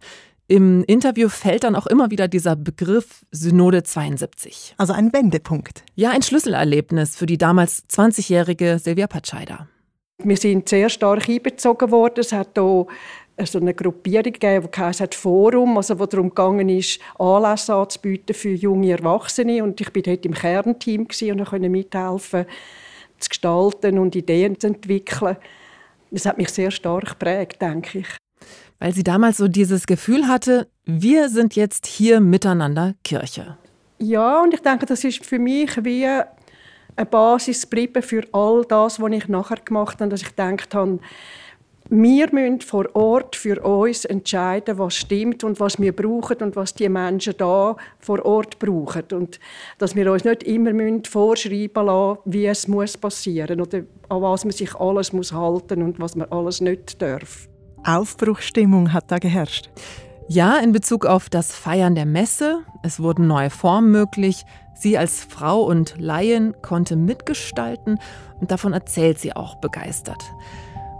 Im 0.51 0.83
Interview 0.83 1.29
fällt 1.29 1.63
dann 1.63 1.77
auch 1.77 1.87
immer 1.87 2.11
wieder 2.11 2.27
dieser 2.27 2.57
Begriff 2.57 3.25
Synode 3.31 3.85
72. 3.85 4.75
Also 4.79 4.93
ein 4.93 5.13
Wendepunkt. 5.13 5.85
Ja, 5.95 6.11
ein 6.11 6.23
Schlüsselerlebnis 6.23 7.15
für 7.15 7.27
die 7.27 7.39
damals 7.39 7.85
20-jährige 7.89 8.81
Silvia 8.81 9.07
Patscheider. 9.07 9.69
Wir 10.19 10.37
sind 10.37 10.69
sehr 10.69 10.89
stark 10.89 11.29
einbezogen 11.29 11.93
worden. 11.93 12.19
Es 12.19 12.33
hat 12.33 12.57
hier 12.57 12.87
so 13.45 13.61
eine 13.61 13.75
Gruppierung 13.75 14.33
gegeben, 14.33 14.69
die 14.75 14.81
heißt 14.81 15.15
Forum, 15.15 15.77
also 15.77 16.01
wo 16.01 16.07
darum 16.07 16.31
gegangen 16.31 16.69
ist, 16.69 16.99
Anlässe 17.17 17.73
anzubieten 17.73 18.35
für 18.35 18.51
junge 18.51 18.91
Erwachsene. 18.91 19.63
Und 19.63 19.81
ich 19.81 19.95
war 19.95 20.03
dort 20.03 20.27
im 20.27 20.35
Kernteam 20.35 21.03
und 21.03 21.45
konnte 21.45 21.69
mithelfen 21.69 22.47
zu 23.21 23.29
gestalten 23.29 24.01
und 24.01 24.17
Ideen 24.17 24.59
zu 24.59 24.67
entwickeln. 24.67 25.37
Das 26.11 26.27
hat 26.27 26.39
mich 26.39 26.49
sehr 26.49 26.73
stark 26.73 27.11
geprägt, 27.11 27.63
denke 27.63 28.01
ich. 28.01 28.09
Weil 28.81 28.93
sie 28.93 29.05
damals 29.05 29.37
so 29.37 29.47
dieses 29.47 29.87
Gefühl 29.87 30.27
hatte, 30.27 30.67
wir 30.87 31.29
sind 31.29 31.55
jetzt 31.55 31.87
hier 31.87 32.21
miteinander 32.21 32.95
Kirche. 33.05 33.57
Ja, 33.99 34.43
und 34.43 34.55
ich 34.55 34.61
denke, 34.61 34.87
das 34.87 35.05
ist 35.05 35.25
für 35.25 35.39
mich 35.39 35.85
wie 35.85 36.07
eine 36.07 37.07
Basis 37.09 37.63
geblieben 37.69 38.03
für 38.03 38.25
all 38.33 38.65
das, 38.67 39.01
was 39.01 39.13
ich 39.13 39.29
nachher 39.29 39.59
gemacht 39.63 40.01
habe, 40.01 40.11
dass 40.11 40.23
ich 40.23 40.29
gedacht 40.29 40.75
habe, 40.75 40.99
wir 41.93 42.33
müssen 42.33 42.61
vor 42.61 42.87
Ort 42.95 43.35
für 43.35 43.61
uns 43.63 44.05
entscheiden, 44.05 44.79
was 44.79 44.95
stimmt 44.95 45.43
und 45.43 45.59
was 45.59 45.81
wir 45.81 45.95
brauchen 45.95 46.39
und 46.39 46.55
was 46.55 46.73
die 46.73 46.89
Menschen 46.89 47.35
da 47.37 47.77
vor 47.99 48.25
Ort 48.25 48.61
brauchen. 48.61 49.03
Und 49.13 49.41
dass 49.79 49.97
wir 49.97 50.11
uns 50.11 50.25
nicht 50.25 50.45
immer 50.45 50.71
vorschreiben 51.11 51.87
lassen, 51.87 52.21
wie 52.27 52.47
es 52.47 52.69
muss 52.69 52.97
passieren 52.97 53.61
oder 53.61 53.79
an 54.09 54.23
was 54.23 54.45
man 54.45 54.53
sich 54.53 54.75
alles 54.77 55.13
muss 55.13 55.33
halten 55.33 55.83
und 55.83 55.99
was 55.99 56.15
man 56.15 56.31
alles 56.31 56.61
nicht 56.61 57.03
darf. 57.03 57.50
Aufbruchstimmung 57.85 58.93
hat 58.93 59.11
da 59.11 59.19
geherrscht. 59.19 59.71
Ja, 60.29 60.59
in 60.59 60.73
Bezug 60.73 61.07
auf 61.07 61.29
das 61.29 61.55
Feiern 61.55 61.95
der 61.95 62.07
Messe. 62.07 62.61
Es 62.83 63.01
wurden 63.01 63.27
neue 63.27 63.51
Formen 63.51 63.91
möglich. 63.91 64.45
Sie 64.75 64.97
als 64.97 65.25
Frau 65.25 65.63
und 65.63 65.97
Laien 65.99 66.55
konnte 66.63 66.97
mitgestalten 66.97 67.99
und 68.41 68.51
davon 68.51 68.73
erzählt 68.73 69.19
sie 69.19 69.35
auch 69.35 69.57
begeistert. 69.57 70.23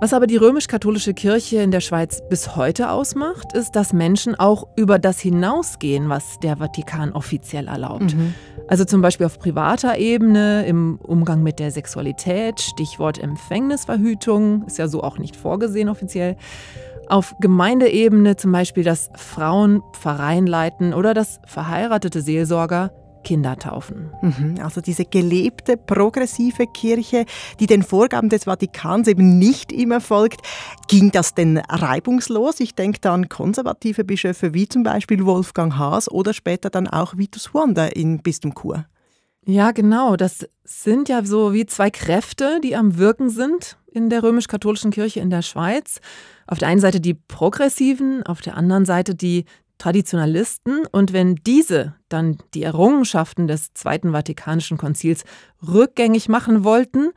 Was 0.01 0.15
aber 0.15 0.27
die 0.27 0.39
römisch-katholische 0.39 1.13
Kirche 1.13 1.59
in 1.59 1.71
der 1.71 1.81
Schweiz 1.81 2.23
bis 2.31 2.57
heute 2.57 2.91
ausmacht, 2.91 3.53
ist, 3.53 3.77
dass 3.77 3.93
Menschen 3.93 4.35
auch 4.35 4.67
über 4.75 4.99
das 4.99 5.21
hinausgehen, 5.21 6.09
was 6.09 6.39
der 6.41 6.57
Vatikan 6.57 7.13
offiziell 7.13 7.69
erlaubt. 7.69 8.17
Mhm. 8.17 8.33
Also 8.67 8.87
zum 8.87 9.03
Beispiel 9.03 9.27
auf 9.27 9.39
privater 9.39 9.99
Ebene, 9.99 10.65
im 10.65 10.97
Umgang 11.03 11.43
mit 11.43 11.59
der 11.59 11.71
Sexualität, 11.71 12.61
Stichwort 12.63 13.23
Empfängnisverhütung, 13.23 14.65
ist 14.67 14.79
ja 14.79 14.89
so 14.89 15.03
auch 15.03 15.19
nicht 15.19 15.37
vorgesehen 15.37 15.91
offiziell. 15.91 16.37
Auf 17.09 17.35
Gemeindeebene 17.39 18.37
zum 18.37 18.53
Beispiel, 18.53 18.85
dass 18.85 19.11
Frauen 19.17 19.83
Pfarreien 19.93 20.47
leiten 20.47 20.95
oder 20.95 21.13
dass 21.13 21.41
verheiratete 21.45 22.23
Seelsorger 22.23 22.91
Kinder 23.23 23.57
taufen. 23.57 24.11
Mhm, 24.23 24.57
also 24.63 24.81
diese 24.81 25.05
gelebte 25.05 25.77
progressive 25.77 26.67
Kirche, 26.67 27.25
die 27.59 27.67
den 27.67 27.83
Vorgaben 27.83 28.29
des 28.29 28.45
Vatikans 28.45 29.09
eben 29.09 29.39
nicht 29.39 29.73
immer 29.73 30.01
folgt. 30.01 30.41
Ging 30.89 31.11
das 31.11 31.35
denn 31.35 31.59
reibungslos? 31.59 32.61
Ich 32.61 32.75
denke 32.75 32.99
da 33.01 33.15
an 33.15 33.29
konservative 33.29 34.05
Bischöfe 34.05 34.55
wie 34.55 34.69
zum 34.69 34.83
Beispiel 34.83 35.25
Wolfgang 35.25 35.77
Haas 35.77 36.11
oder 36.11 36.35
später 36.35 36.71
dann 36.71 36.89
auch 36.89 37.17
Vitus 37.17 37.55
Wanda 37.55 37.87
im 37.87 38.19
Bistum 38.23 38.55
Chur. 38.55 38.87
Ja, 39.47 39.73
genau. 39.73 40.17
Das 40.17 40.47
sind 40.65 41.09
ja 41.09 41.25
so 41.25 41.53
wie 41.53 41.67
zwei 41.67 41.91
Kräfte, 41.91 42.61
die 42.63 42.77
am 42.77 42.99
Wirken 42.99 43.31
sind 43.31 43.79
in 43.93 44.11
der 44.11 44.23
römisch-katholischen 44.23 44.91
Kirche 44.91 45.21
in 45.21 45.31
der 45.31 45.43
Schweiz. 45.43 46.01
Auf 46.47 46.59
der 46.59 46.69
einen 46.69 46.81
Seite 46.81 47.01
die 47.01 47.15
Progressiven, 47.15 48.23
auf 48.23 48.41
der 48.41 48.57
anderen 48.57 48.85
Seite 48.85 49.15
die 49.15 49.45
Traditionalisten 49.81 50.87
und 50.93 51.15
wenn 51.15 51.37
diese 51.37 51.95
dann 52.11 52.39
die 52.53 52.63
Errungenschaften 52.63 53.49
des 53.49 53.73
Zweiten 53.73 54.13
Vatikanischen 54.13 54.77
Konzils 54.77 55.25
rückgängig 55.67 56.29
machen 56.29 56.65
wollten, 56.65 57.13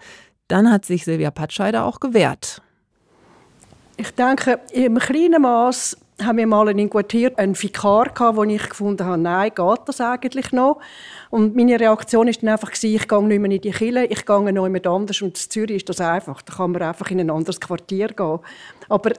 dann 0.47 0.71
hat 0.71 0.85
sich 0.85 1.03
Silvia 1.03 1.29
Patscheider 1.29 1.83
auch 1.83 1.99
gewehrt. 1.99 2.61
Ich 3.97 4.11
denke, 4.11 4.61
im 4.71 4.97
kleinen 4.97 5.41
Maß 5.41 5.97
haben 6.23 6.37
wir 6.37 6.47
mal 6.47 6.69
einen 6.69 6.89
Quartier 6.89 7.37
einen 7.37 7.61
Vikar 7.61 8.05
gehabt, 8.05 8.37
wo 8.37 8.43
ich 8.43 8.69
gefunden 8.69 9.05
habe, 9.05 9.21
nein, 9.21 9.51
geht 9.53 9.79
das 9.85 9.99
eigentlich 9.99 10.53
noch? 10.53 10.79
Und 11.31 11.55
meine 11.55 11.77
Reaktion 11.77 12.29
ist 12.29 12.43
dann 12.43 12.49
einfach 12.49 12.71
ich 12.71 13.07
gehe 13.07 13.23
nicht 13.23 13.39
mehr 13.39 13.51
in 13.51 13.61
die 13.61 13.71
Kille, 13.71 14.05
ich 14.05 14.25
gehe 14.25 14.53
noch 14.53 14.63
jemand 14.63 14.87
anders 14.87 15.21
und 15.21 15.29
in 15.29 15.49
Zürich 15.49 15.77
ist 15.77 15.89
das 15.89 15.99
einfach, 15.99 16.41
da 16.43 16.53
kann 16.53 16.71
man 16.71 16.81
einfach 16.81 17.11
in 17.11 17.19
ein 17.19 17.29
anderes 17.29 17.59
Quartier 17.59 18.07
gehen. 18.07 18.39
Aber 18.87 19.11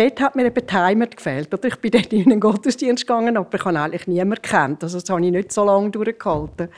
dort 0.00 0.20
hat 0.20 0.36
mir 0.36 0.46
eben 0.46 0.66
die 0.66 0.72
Heimat 0.72 1.16
gefehlt. 1.16 1.52
Oder? 1.52 1.68
Ich 1.68 1.76
bin 1.76 1.90
dort 1.90 2.12
in 2.12 2.30
einen 2.30 2.40
Gottesdienst 2.40 3.06
gegangen, 3.06 3.36
aber 3.36 3.54
ich 3.54 3.64
habe 3.64 3.78
eigentlich 3.78 4.06
niemanden 4.06 4.42
kennt. 4.42 4.82
Also 4.82 4.98
das 4.98 5.08
habe 5.10 5.24
ich 5.24 5.30
nicht 5.30 5.52
so 5.52 5.64
lange 5.64 5.90
durchgehalten. 5.90 6.68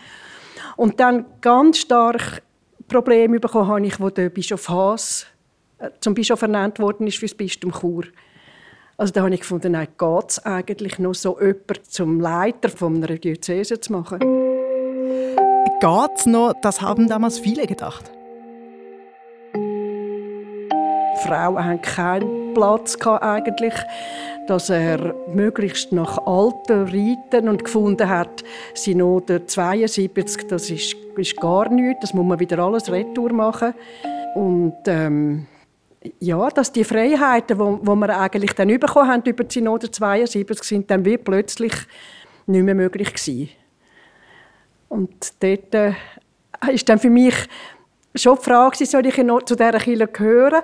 Und 0.76 0.98
dann 0.98 1.26
ganz 1.40 1.78
stark 1.78 2.42
Probleme 2.88 3.38
bekommen 3.38 3.68
habe 3.68 3.86
ich, 3.86 4.00
wo 4.00 4.10
der 4.10 4.28
Bischof 4.28 4.68
Haas 4.68 5.26
äh, 5.78 5.90
zum 6.00 6.14
Bischof 6.14 6.42
ernannt 6.42 6.78
worden 6.78 7.06
ist 7.06 7.18
für 7.18 7.26
das 7.26 7.34
Bistum 7.34 7.72
Chur. 7.72 8.04
Also 8.96 9.12
da 9.12 9.22
habe 9.22 9.34
ich 9.34 9.40
gefunden, 9.40 9.72
nein, 9.72 9.88
geht 9.96 10.28
es 10.30 10.44
eigentlich 10.44 10.98
noch 10.98 11.14
so 11.14 11.38
jemanden 11.40 11.84
zum 11.84 12.20
Leiter 12.20 12.68
von 12.68 12.96
einer 12.96 13.16
Diözese 13.16 13.80
zu 13.80 13.92
machen? 13.92 14.18
Geht 15.80 16.10
es 16.16 16.26
noch? 16.26 16.54
Das 16.60 16.82
haben 16.82 17.08
damals 17.08 17.38
viele 17.38 17.66
gedacht. 17.66 18.10
Frauen 21.24 21.64
haben 21.64 21.80
keinen 21.82 22.41
Platz 22.54 22.98
gehabt 22.98 23.22
eigentlich, 23.22 23.74
dass 24.46 24.70
er 24.70 25.14
möglichst 25.32 25.92
nach 25.92 26.18
Alter 26.26 26.86
reiten 26.86 27.48
und 27.48 27.64
gefunden 27.64 28.08
hat, 28.08 28.42
Synode 28.74 29.46
72, 29.46 30.48
das 30.48 30.70
ist, 30.70 30.96
ist 31.16 31.36
gar 31.36 31.68
nichts, 31.68 32.00
das 32.00 32.14
muss 32.14 32.26
man 32.26 32.40
wieder 32.40 32.58
alles 32.58 32.90
retour 32.90 33.32
machen. 33.32 33.74
Und 34.34 34.76
ähm, 34.86 35.46
ja, 36.18 36.48
dass 36.50 36.72
die 36.72 36.84
Freiheiten, 36.84 37.58
die 37.58 37.94
wir 37.94 38.20
eigentlich 38.20 38.52
dann 38.54 38.68
bekommen 38.68 39.08
haben 39.08 39.22
über 39.24 39.44
die 39.44 39.54
Synode 39.54 39.90
72, 39.90 40.62
sind 40.62 40.90
dann 40.90 41.04
wie 41.04 41.18
plötzlich 41.18 41.72
nicht 42.46 42.64
mehr 42.64 42.74
möglich 42.74 43.14
gewesen. 43.14 43.50
Und 44.88 45.42
dort 45.42 45.74
äh, 45.74 45.92
ist 46.72 46.88
dann 46.88 46.98
für 46.98 47.10
mich 47.10 47.34
schon 48.14 48.36
die 48.36 48.42
Frage, 48.42 48.84
soll 48.84 49.06
ich 49.06 49.14
zu 49.14 49.56
dieser 49.56 49.78
Kirche 49.78 50.06
gehören? 50.06 50.62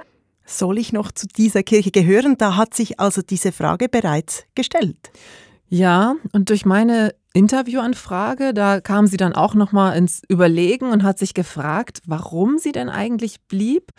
Soll 0.50 0.78
ich 0.78 0.94
noch 0.94 1.12
zu 1.12 1.26
dieser 1.26 1.62
Kirche 1.62 1.90
gehören? 1.90 2.38
Da 2.38 2.56
hat 2.56 2.72
sich 2.72 2.98
also 2.98 3.20
diese 3.20 3.52
Frage 3.52 3.90
bereits 3.90 4.44
gestellt. 4.54 5.10
Ja, 5.68 6.16
und 6.32 6.48
durch 6.48 6.64
meine 6.64 7.14
Interviewanfrage, 7.34 8.54
da 8.54 8.80
kam 8.80 9.06
sie 9.06 9.18
dann 9.18 9.34
auch 9.34 9.54
noch 9.54 9.72
mal 9.72 9.92
ins 9.92 10.22
Überlegen 10.26 10.90
und 10.90 11.02
hat 11.02 11.18
sich 11.18 11.34
gefragt, 11.34 12.00
warum 12.06 12.56
sie 12.56 12.72
denn 12.72 12.88
eigentlich 12.88 13.42
blieb. 13.42 13.92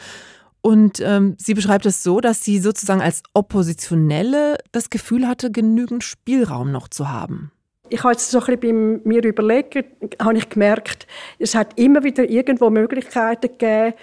Und 0.61 0.99
ähm, 1.01 1.35
sie 1.37 1.53
beschreibt 1.53 1.85
es 1.85 2.01
so, 2.01 2.19
dass 2.19 2.43
sie 2.43 2.57
sozusagen 2.57 3.01
als 3.01 3.21
Oppositionelle 3.35 4.57
das 4.71 4.89
Gefühl 4.89 5.27
hatte, 5.27 5.51
genügend 5.51 6.03
Spielraum 6.03 6.71
noch 6.71 6.87
zu 6.87 7.09
haben. 7.09 7.51
Ich 7.89 8.03
habe 8.03 8.13
jetzt 8.13 8.31
so 8.31 8.39
ein 8.39 8.59
bisschen 8.59 9.03
bei 9.03 9.07
mir 9.07 9.23
überlegt, 9.23 9.85
habe 10.19 10.37
ich 10.37 10.49
gemerkt, 10.49 11.05
es 11.37 11.53
hat 11.53 11.79
immer 11.79 12.03
wieder 12.03 12.27
irgendwo 12.27 12.71
Möglichkeiten 12.71 13.49
gegeben, 13.49 13.93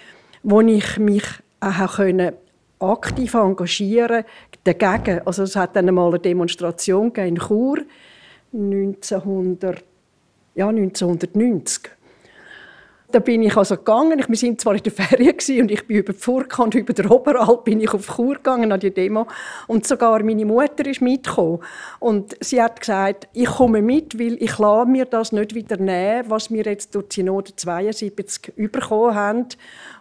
wo 0.45 0.61
ich 0.61 0.99
mich 0.99 1.25
auch 1.61 1.97
können 1.97 2.33
aktiv 2.79 3.35
engagieren 3.35 4.25
dagegen. 4.65 5.21
Also 5.27 5.45
es 5.45 5.57
hat 5.57 5.77
dann 5.77 5.89
einmal 5.89 6.09
eine 6.09 6.19
Demonstration 6.19 7.13
in 7.15 7.37
Chur 7.37 7.79
1900, 8.53 9.83
ja, 10.55 10.69
1990. 10.69 11.96
Da 13.13 13.21
bin 13.21 13.43
ich 13.43 13.57
also 13.57 13.77
gegangen. 13.77 14.23
Wir 14.27 14.37
sind 14.37 14.61
zwar 14.61 14.75
in 14.75 14.83
der 14.83 14.93
Ferien 14.93 15.61
und 15.63 15.71
ich 15.71 15.87
bin 15.87 15.99
über 15.99 16.13
die 16.13 16.19
Furka 16.19 16.65
und 16.65 16.75
über 16.75 16.93
den 16.93 17.07
Oberalp 17.07 17.65
bin 17.65 17.81
ich 17.81 17.93
auf 17.95 18.17
Chur 18.17 18.35
gegangen 18.35 18.73
an 18.73 18.81
die 18.81 18.93
Demo 18.93 19.27
und 19.69 19.87
sogar 19.87 20.23
meine 20.23 20.45
Mutter 20.45 20.87
ist 20.87 21.01
mitgekommen 21.01 21.61
und 22.01 22.37
sie 22.41 22.61
hat 22.61 22.81
gesagt, 22.81 23.29
ich 23.33 23.47
komme 23.47 23.81
mit, 23.81 24.19
weil 24.19 24.43
ich 24.43 24.59
lasse 24.59 24.91
mir 24.91 25.05
das 25.05 25.31
nicht 25.31 25.55
wieder 25.55 25.77
nehmen, 25.77 26.29
was 26.29 26.51
wir 26.51 26.65
jetzt 26.65 26.95
durch 26.95 27.09
die 27.09 27.21
Synode 27.21 27.55
72 27.55 28.55
bekommen 28.57 29.15
haben 29.15 29.47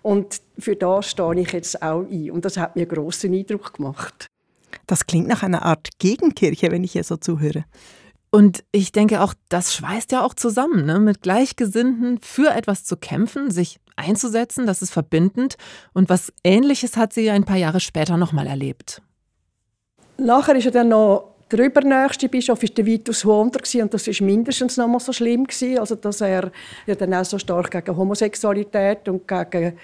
und 0.01 0.41
für 0.57 0.75
das 0.75 1.12
stehe 1.12 1.39
ich 1.39 1.51
jetzt 1.51 1.81
auch 1.83 2.05
ein 2.09 2.31
und 2.31 2.43
das 2.43 2.57
hat 2.57 2.75
mir 2.75 2.88
großen 2.88 3.33
Eindruck 3.33 3.74
gemacht. 3.74 4.27
Das 4.88 5.05
klingt 5.05 5.27
nach 5.27 5.43
einer 5.43 5.63
Art 5.63 5.89
Gegenkirche, 6.00 6.71
wenn 6.71 6.83
ich 6.83 6.95
ihr 6.95 7.03
so 7.03 7.17
zuhöre. 7.17 7.65
Und 8.32 8.63
ich 8.72 8.91
denke 8.91 9.22
auch, 9.22 9.34
das 9.50 9.74
schweißt 9.74 10.12
ja 10.12 10.24
auch 10.24 10.34
zusammen, 10.34 10.86
ne? 10.86 11.00
mit 11.00 11.22
Gleichgesinnten 11.22 12.20
für 12.20 12.53
etwas 12.53 12.84
zu 12.84 12.98
kämpfen, 12.98 13.50
sich 13.50 13.79
einzusetzen, 13.96 14.65
das 14.65 14.82
ist 14.82 14.91
verbindend. 14.91 15.55
Und 15.94 16.10
was 16.10 16.34
Ähnliches 16.44 16.98
hat 16.98 17.13
sie 17.13 17.29
ein 17.29 17.46
paar 17.46 17.58
Jahre 17.58 17.79
später 17.79 18.17
nochmal 18.17 18.48
erlebt. 18.48 19.01
Nachher 20.17 20.55
ist 20.55 20.65
er 20.65 20.72
dann 20.72 20.89
noch 20.89 21.36
der 21.51 21.65
übernächste 21.65 22.27
Bischof 22.27 22.63
ist 22.63 22.77
der 22.77 22.86
Vitus 22.86 23.24
Wunder 23.25 23.60
und 23.82 23.94
das 23.94 24.08
ist 24.08 24.22
mindestens 24.22 24.77
noch 24.77 24.88
mal 24.88 25.00
so 25.00 25.13
schlimm 25.13 25.44
gewesen, 25.44 25.77
also 25.77 25.96
dass 25.96 26.22
er 26.22 26.51
ja 26.88 26.96
dann 26.96 27.13
auch 27.13 27.25
so 27.25 27.38
stark 27.38 27.70
gegen 27.72 27.96
Homosexualität 27.96 29.08
und 29.08 29.27
gegen 29.27 29.77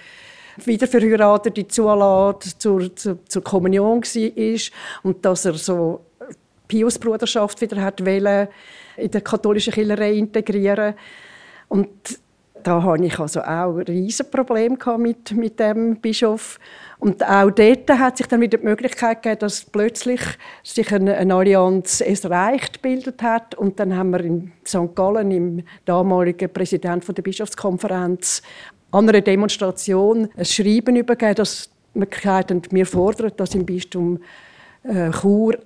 Wiederverheiratete 0.65 1.67
Zulade 1.67 2.39
zur, 2.57 2.95
zur, 2.95 3.25
zur 3.25 3.43
Kommunion 3.43 4.01
war 4.01 4.59
und 5.03 5.23
dass 5.23 5.45
er 5.45 5.53
so 5.53 6.01
Piusbruderschaft 6.71 7.61
wieder 7.61 7.81
hat 7.81 8.05
wollen, 8.05 8.47
in 8.97 9.11
der 9.11 9.21
katholischen 9.21 9.73
Kirche 9.73 10.03
integrieren 10.05 10.93
und 11.67 11.89
da 12.63 12.83
hatte 12.83 13.05
ich 13.05 13.19
also 13.19 13.41
auch 13.41 13.77
riesen 13.77 14.29
Problem 14.29 14.77
mit, 14.97 15.31
mit 15.31 15.59
dem 15.59 15.95
Bischof. 15.97 16.59
Und 16.99 17.23
auch 17.23 17.49
dort 17.49 17.89
hat 17.89 18.17
sich 18.17 18.27
dann 18.27 18.41
wieder 18.41 18.57
die 18.57 18.65
Möglichkeit 18.65 19.23
gegeben, 19.23 19.39
dass 19.39 19.65
plötzlich 19.65 20.21
sich 20.63 20.93
eine, 20.93 21.15
eine 21.15 21.33
Allianz 21.33 22.01
«Es 22.01 22.29
reicht» 22.29 22.83
gebildet 22.83 23.23
hat. 23.23 23.55
Und 23.55 23.79
dann 23.79 23.95
haben 23.95 24.11
wir 24.11 24.19
in 24.19 24.51
St. 24.65 24.93
Gallen, 24.95 25.31
im 25.31 25.63
damaligen 25.85 26.51
Präsident 26.51 27.07
der 27.07 27.23
Bischofskonferenz, 27.23 28.41
an 28.91 29.09
einer 29.09 29.21
Demonstration 29.21 30.29
ein 30.35 30.45
Schreiben 30.45 30.95
übergeben, 30.97 31.35
dass 31.35 31.69
wir 31.93 32.85
fordern, 32.85 33.31
dass 33.37 33.55
im 33.55 33.65
Bistum 33.65 34.19
äh, 34.83 35.09
Chur 35.11 35.57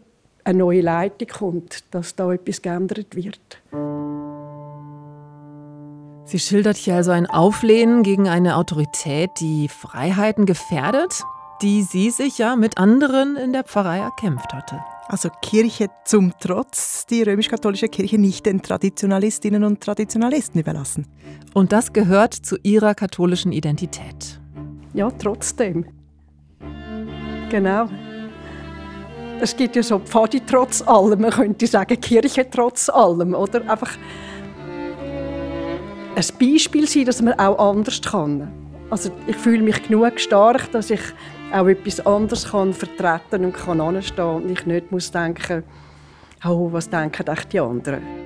eine 0.46 0.60
neue 0.60 0.82
Leitung 0.82 1.28
kommt, 1.28 1.84
dass 1.92 2.16
da 2.16 2.32
etwas 2.32 2.62
geändert 2.62 3.16
wird. 3.16 3.40
Sie 6.26 6.40
schildert 6.40 6.78
hier 6.78 6.96
also 6.96 7.12
ein 7.12 7.28
Auflehnen 7.28 8.02
gegen 8.04 8.28
eine 8.28 8.56
Autorität, 8.56 9.30
die 9.40 9.68
Freiheiten 9.68 10.46
gefährdet, 10.46 11.22
die 11.62 11.84
sie 11.84 12.10
sich 12.10 12.38
ja 12.38 12.56
mit 12.56 12.78
anderen 12.78 13.36
in 13.36 13.54
der 13.54 13.64
Pfarrei 13.64 14.00
erkämpft 14.00 14.54
hatte. 14.54 14.80
Also 15.08 15.30
Kirche 15.44 15.90
zum 16.04 16.34
Trotz, 16.40 17.06
die 17.06 17.22
römisch-katholische 17.22 17.90
Kirche 17.90 18.18
nicht 18.18 18.48
den 18.48 18.64
Traditionalistinnen 18.64 19.64
und 19.64 19.82
Traditionalisten 19.82 20.60
überlassen. 20.60 21.06
Und 21.54 21.72
das 21.72 21.94
gehört 21.94 22.34
zu 22.34 22.58
ihrer 22.64 22.96
katholischen 22.96 23.52
Identität. 23.52 24.40
Ja, 24.94 25.12
trotzdem. 25.12 25.86
Genau. 27.50 27.88
Es 29.40 29.56
gibt 29.56 29.76
ja 29.76 29.84
so 29.84 30.00
Pfadi 30.00 30.42
trotz 30.46 30.82
allem, 30.82 31.22
man 31.22 31.32
könnte 31.32 31.68
sagen 31.68 32.00
Kirche 32.00 32.50
trotz 32.50 32.90
allem, 32.90 33.34
oder? 33.34 33.62
Einfach 33.70 33.92
ein 36.16 36.26
Beispiel 36.40 36.88
sein, 36.88 37.06
dass 37.06 37.22
man 37.22 37.38
auch 37.38 37.72
anders 37.72 38.02
kann. 38.02 38.52
Also 38.90 39.12
ich 39.28 39.36
fühle 39.36 39.64
mich 39.64 39.84
genug 39.84 40.20
stark, 40.20 40.72
dass 40.72 40.90
ich 40.90 41.02
auch 41.52 41.68
etwas 41.68 42.06
anderes 42.06 42.50
kann 42.52 42.74
vertreten 42.74 43.46
und 43.46 43.54
kann 43.54 43.82
anstehen 43.82 44.26
und 44.26 44.50
ich 44.50 44.66
nicht 44.66 44.92
muss 44.92 45.12
denken, 45.12 45.64
oh, 46.46 46.70
was 46.72 46.90
denken 46.90 47.26
die 47.52 47.60
anderen. 47.60 48.25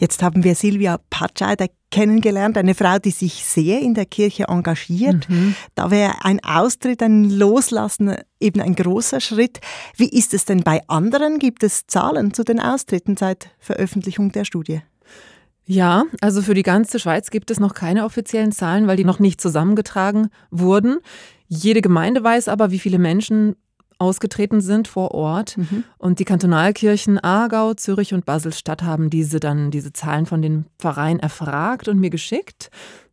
Jetzt 0.00 0.22
haben 0.22 0.44
wir 0.44 0.54
Silvia 0.54 0.98
Patscheider 1.10 1.66
kennengelernt, 1.90 2.56
eine 2.56 2.74
Frau, 2.74 2.98
die 2.98 3.10
sich 3.10 3.44
sehr 3.44 3.80
in 3.80 3.92
der 3.92 4.06
Kirche 4.06 4.44
engagiert. 4.48 5.28
Mhm. 5.28 5.54
Da 5.74 5.90
wäre 5.90 6.24
ein 6.24 6.42
Austritt, 6.42 7.02
ein 7.02 7.28
Loslassen 7.28 8.16
eben 8.40 8.62
ein 8.62 8.74
großer 8.74 9.20
Schritt. 9.20 9.60
Wie 9.96 10.08
ist 10.08 10.32
es 10.32 10.46
denn 10.46 10.62
bei 10.62 10.80
anderen? 10.88 11.38
Gibt 11.38 11.62
es 11.62 11.86
Zahlen 11.86 12.32
zu 12.32 12.44
den 12.44 12.60
Austritten 12.60 13.18
seit 13.18 13.50
Veröffentlichung 13.58 14.32
der 14.32 14.46
Studie? 14.46 14.80
Ja, 15.66 16.04
also 16.22 16.40
für 16.40 16.54
die 16.54 16.62
ganze 16.62 16.98
Schweiz 16.98 17.30
gibt 17.30 17.50
es 17.50 17.60
noch 17.60 17.74
keine 17.74 18.06
offiziellen 18.06 18.52
Zahlen, 18.52 18.86
weil 18.86 18.96
die 18.96 19.04
noch 19.04 19.18
nicht 19.18 19.38
zusammengetragen 19.38 20.30
wurden. 20.50 21.00
Jede 21.46 21.82
Gemeinde 21.82 22.24
weiß 22.24 22.48
aber, 22.48 22.70
wie 22.70 22.78
viele 22.78 22.98
Menschen 22.98 23.54
ausgetreten 24.00 24.60
sind 24.60 24.88
vor 24.88 25.12
Ort. 25.12 25.56
Mhm. 25.56 25.84
Und 25.98 26.18
die 26.18 26.24
Kantonalkirchen 26.24 27.18
Aargau, 27.18 27.74
Zürich 27.74 28.14
und 28.14 28.24
Basel-Stadt 28.24 28.82
haben 28.82 29.10
diese 29.10 29.40
dann, 29.40 29.70
diese 29.70 29.92
Zahlen 29.92 30.26
von 30.26 30.42
den 30.42 30.66
Pfarreien 30.78 31.20
erfragt 31.20 31.88
und 31.88 31.98
mir 31.98 32.10
geschickt. 32.10 32.70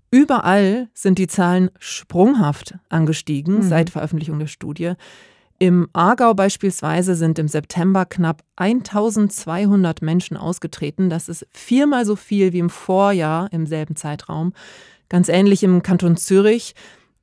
Überall 0.09 0.87
sind 0.93 1.19
die 1.19 1.27
Zahlen 1.27 1.69
sprunghaft 1.79 2.75
angestiegen 2.89 3.57
mhm. 3.57 3.63
seit 3.63 3.89
Veröffentlichung 3.89 4.39
der 4.39 4.47
Studie. 4.47 4.93
Im 5.59 5.89
Aargau 5.91 6.33
beispielsweise 6.33 7.15
sind 7.15 7.39
im 7.39 7.47
September 7.47 8.05
knapp 8.05 8.43
1200 8.57 10.01
Menschen 10.01 10.37
ausgetreten. 10.37 11.09
Das 11.09 11.27
ist 11.27 11.47
viermal 11.51 12.05
so 12.05 12.15
viel 12.15 12.53
wie 12.53 12.59
im 12.59 12.69
Vorjahr 12.69 13.51
im 13.51 13.65
selben 13.65 13.95
Zeitraum. 13.95 14.53
Ganz 15.09 15.29
ähnlich 15.29 15.63
im 15.63 15.81
Kanton 15.81 16.15
Zürich. 16.15 16.75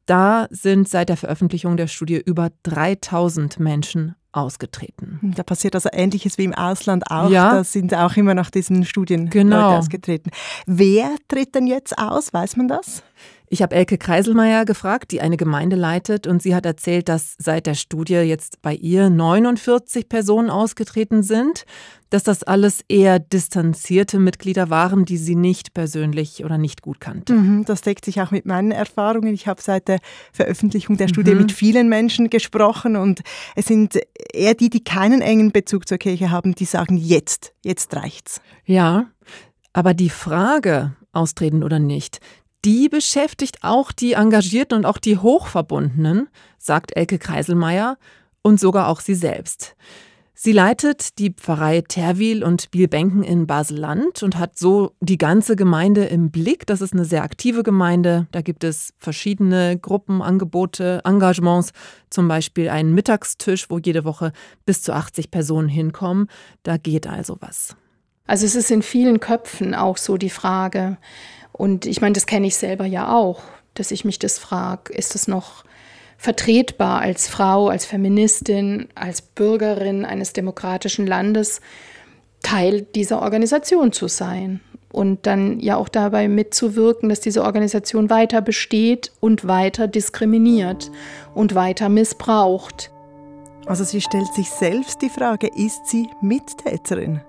Da 0.06 0.46
sind 0.50 0.88
seit 0.88 1.08
der 1.08 1.16
Veröffentlichung 1.16 1.76
der 1.76 1.86
Studie 1.86 2.21
über 2.25 2.50
3000 2.64 3.58
Menschen 3.58 4.14
ausgetreten. 4.32 5.32
Da 5.36 5.43
passiert 5.43 5.75
also 5.75 5.88
Ähnliches 5.93 6.38
wie 6.38 6.45
im 6.45 6.54
Ausland 6.54 7.10
auch. 7.10 7.30
Ja. 7.30 7.54
Da 7.54 7.64
sind 7.64 7.95
auch 7.95 8.17
immer 8.17 8.34
nach 8.34 8.50
diesen 8.50 8.84
Studien 8.84 9.30
genau. 9.30 9.69
Leute 9.69 9.78
ausgetreten. 9.78 10.30
Wer 10.67 11.14
tritt 11.28 11.54
denn 11.54 11.67
jetzt 11.67 11.97
aus? 11.97 12.32
Weiß 12.32 12.56
man 12.56 12.69
das? 12.69 13.02
Ich 13.49 13.63
habe 13.63 13.75
Elke 13.75 13.99
Kreiselmeier 13.99 14.65
gefragt, 14.65 15.13
die 15.13 15.21
eine 15.21 15.37
Gemeinde 15.37 15.76
leitet, 15.76 16.26
und 16.26 16.43
sie 16.43 16.54
hat 16.54 16.67
erzählt, 16.67 17.09
dass 17.09 17.37
seit 17.39 17.67
der 17.67 17.75
Studie 17.75 18.15
jetzt 18.15 18.63
bei 18.63 18.75
ihr 18.75 19.11
49 19.11 20.09
Personen 20.09 20.50
ausgetreten 20.50 21.23
sind, 21.23 21.65
dass 22.11 22.23
das 22.23 22.43
alles 22.43 22.85
eher 22.89 23.19
distanzierte 23.19 24.19
Mitglieder 24.19 24.71
waren, 24.71 25.04
die 25.04 25.17
sie 25.17 25.35
nicht 25.35 25.75
persönlich 25.75 26.45
oder 26.45 26.59
nicht 26.59 26.80
gut 26.80 27.00
kannte. 27.00 27.35
Mhm, 27.35 27.65
das 27.65 27.83
deckt 27.83 28.04
sich 28.04 28.21
auch 28.21 28.30
mit 28.30 28.47
meinen 28.47 28.71
Erfahrungen. 28.71 29.35
Ich 29.35 29.47
habe 29.47 29.61
seit 29.61 29.89
der 29.89 29.99
Veröffentlichung 30.33 30.97
der 30.97 31.09
Studie 31.09 31.33
mhm. 31.33 31.39
mit 31.39 31.52
vielen 31.52 31.89
Menschen 31.89 32.30
gesprochen 32.30 32.97
und 32.97 33.23
es 33.57 33.67
sind 33.67 33.99
eher 34.33 34.54
die, 34.54 34.71
die 34.71 34.85
keinen 34.85 35.23
engen 35.23 35.50
Bezug 35.50 35.89
zur 35.89 35.99
Kirche 35.99 36.30
haben, 36.30 36.54
die 36.54 36.67
sagen, 36.67 36.97
jetzt, 36.97 37.52
jetzt 37.63 37.95
reicht's. 37.95 38.41
Ja, 38.65 39.11
aber 39.73 39.93
die 39.93 40.11
Frage, 40.11 40.95
austreten 41.13 41.63
oder 41.63 41.78
nicht, 41.78 42.21
die 42.65 42.89
beschäftigt 42.89 43.59
auch 43.63 43.93
die 43.93 44.15
Engagierten 44.15 44.75
und 44.75 44.87
auch 44.87 44.99
die 44.99 45.19
Hochverbundenen, 45.19 46.29
sagt 46.59 46.97
Elke 46.97 47.19
Kreiselmeier 47.19 47.99
und 48.43 48.59
sogar 48.59 48.89
auch 48.89 49.00
sie 49.00 49.15
selbst. 49.15 49.77
Sie 50.37 50.50
leitet 50.50 51.21
die 51.21 51.31
Pfarrei 51.31 51.83
Terwil 51.83 52.43
und 52.43 52.73
Bielbenken 52.73 53.23
in 53.23 53.47
Basel-Land 53.47 54.25
und 54.25 54.37
hat 54.37 54.59
so 54.59 54.91
die 55.00 55.17
ganze 55.17 55.55
Gemeinde 55.55 56.07
im 56.07 56.33
Blick. 56.33 56.67
Das 56.67 56.81
ist 56.81 56.93
eine 56.93 57.05
sehr 57.05 57.23
aktive 57.23 57.63
Gemeinde. 57.63 58.27
Da 58.33 58.43
gibt 58.43 58.65
es 58.65 58.93
verschiedene 58.99 59.79
Gruppen, 59.79 60.23
Angebote, 60.23 61.03
Engagements, 61.05 61.71
zum 62.11 62.27
Beispiel 62.27 62.69
einen 62.69 62.95
Mittagstisch, 62.95 63.71
wo 63.71 63.79
jede 63.79 64.05
Woche 64.05 64.33
bis 64.67 64.83
zu 64.83 64.93
80 64.93 65.31
Personen 65.31 65.69
hinkommen. 65.69 66.27
Da 66.65 66.79
geht 66.79 67.07
also 67.07 67.37
was. 67.39 67.77
Also 68.27 68.45
es 68.45 68.57
ist 68.57 68.73
in 68.73 68.83
vielen 68.83 69.21
Köpfen 69.21 69.75
auch 69.75 69.99
so 69.99 70.17
die 70.17 70.31
Frage, 70.31 70.99
und 71.56 71.86
ich 71.86 72.00
meine, 72.00 72.14
das 72.14 72.26
kenne 72.26 72.49
ich 72.49 72.56
selber 72.56 72.84
ja 72.84 73.14
auch, 73.14 73.43
dass 73.75 73.93
ich 73.93 74.04
mich 74.04 74.19
das 74.19 74.38
frage, 74.38 74.93
ist 74.93 75.14
es 75.14 75.28
noch 75.28 75.64
vertretbar 76.19 77.00
als 77.00 77.28
Frau, 77.28 77.69
als 77.69 77.86
Feministin, 77.86 78.88
als 78.97 79.23
Bürgerin 79.23 80.04
eines 80.04 80.32
demokratischen 80.32 81.06
Landes, 81.06 81.60
Teil 82.43 82.82
dieser 82.82 83.23
Organisation 83.23 83.93
zu 83.93 84.08
sein 84.08 84.60
und 84.93 85.26
dann 85.26 85.60
ja 85.60 85.76
auch 85.76 85.88
dabei 85.88 86.28
mitzuwirken, 86.28 87.08
dass 87.08 87.21
diese 87.21 87.43
Organisation 87.45 88.10
weiter 88.10 88.40
besteht 88.40 89.12
und 89.21 89.47
weiter 89.47 89.86
diskriminiert 89.86 90.90
und 91.34 91.54
weiter 91.54 91.88
missbraucht. 91.88 92.90
Also 93.67 93.84
sie 93.84 94.00
stellt 94.00 94.32
sich 94.34 94.50
selbst 94.50 95.02
die 95.02 95.08
Frage, 95.08 95.47
ist 95.47 95.86
sie 95.86 96.08
Mittäterin? 96.21 97.21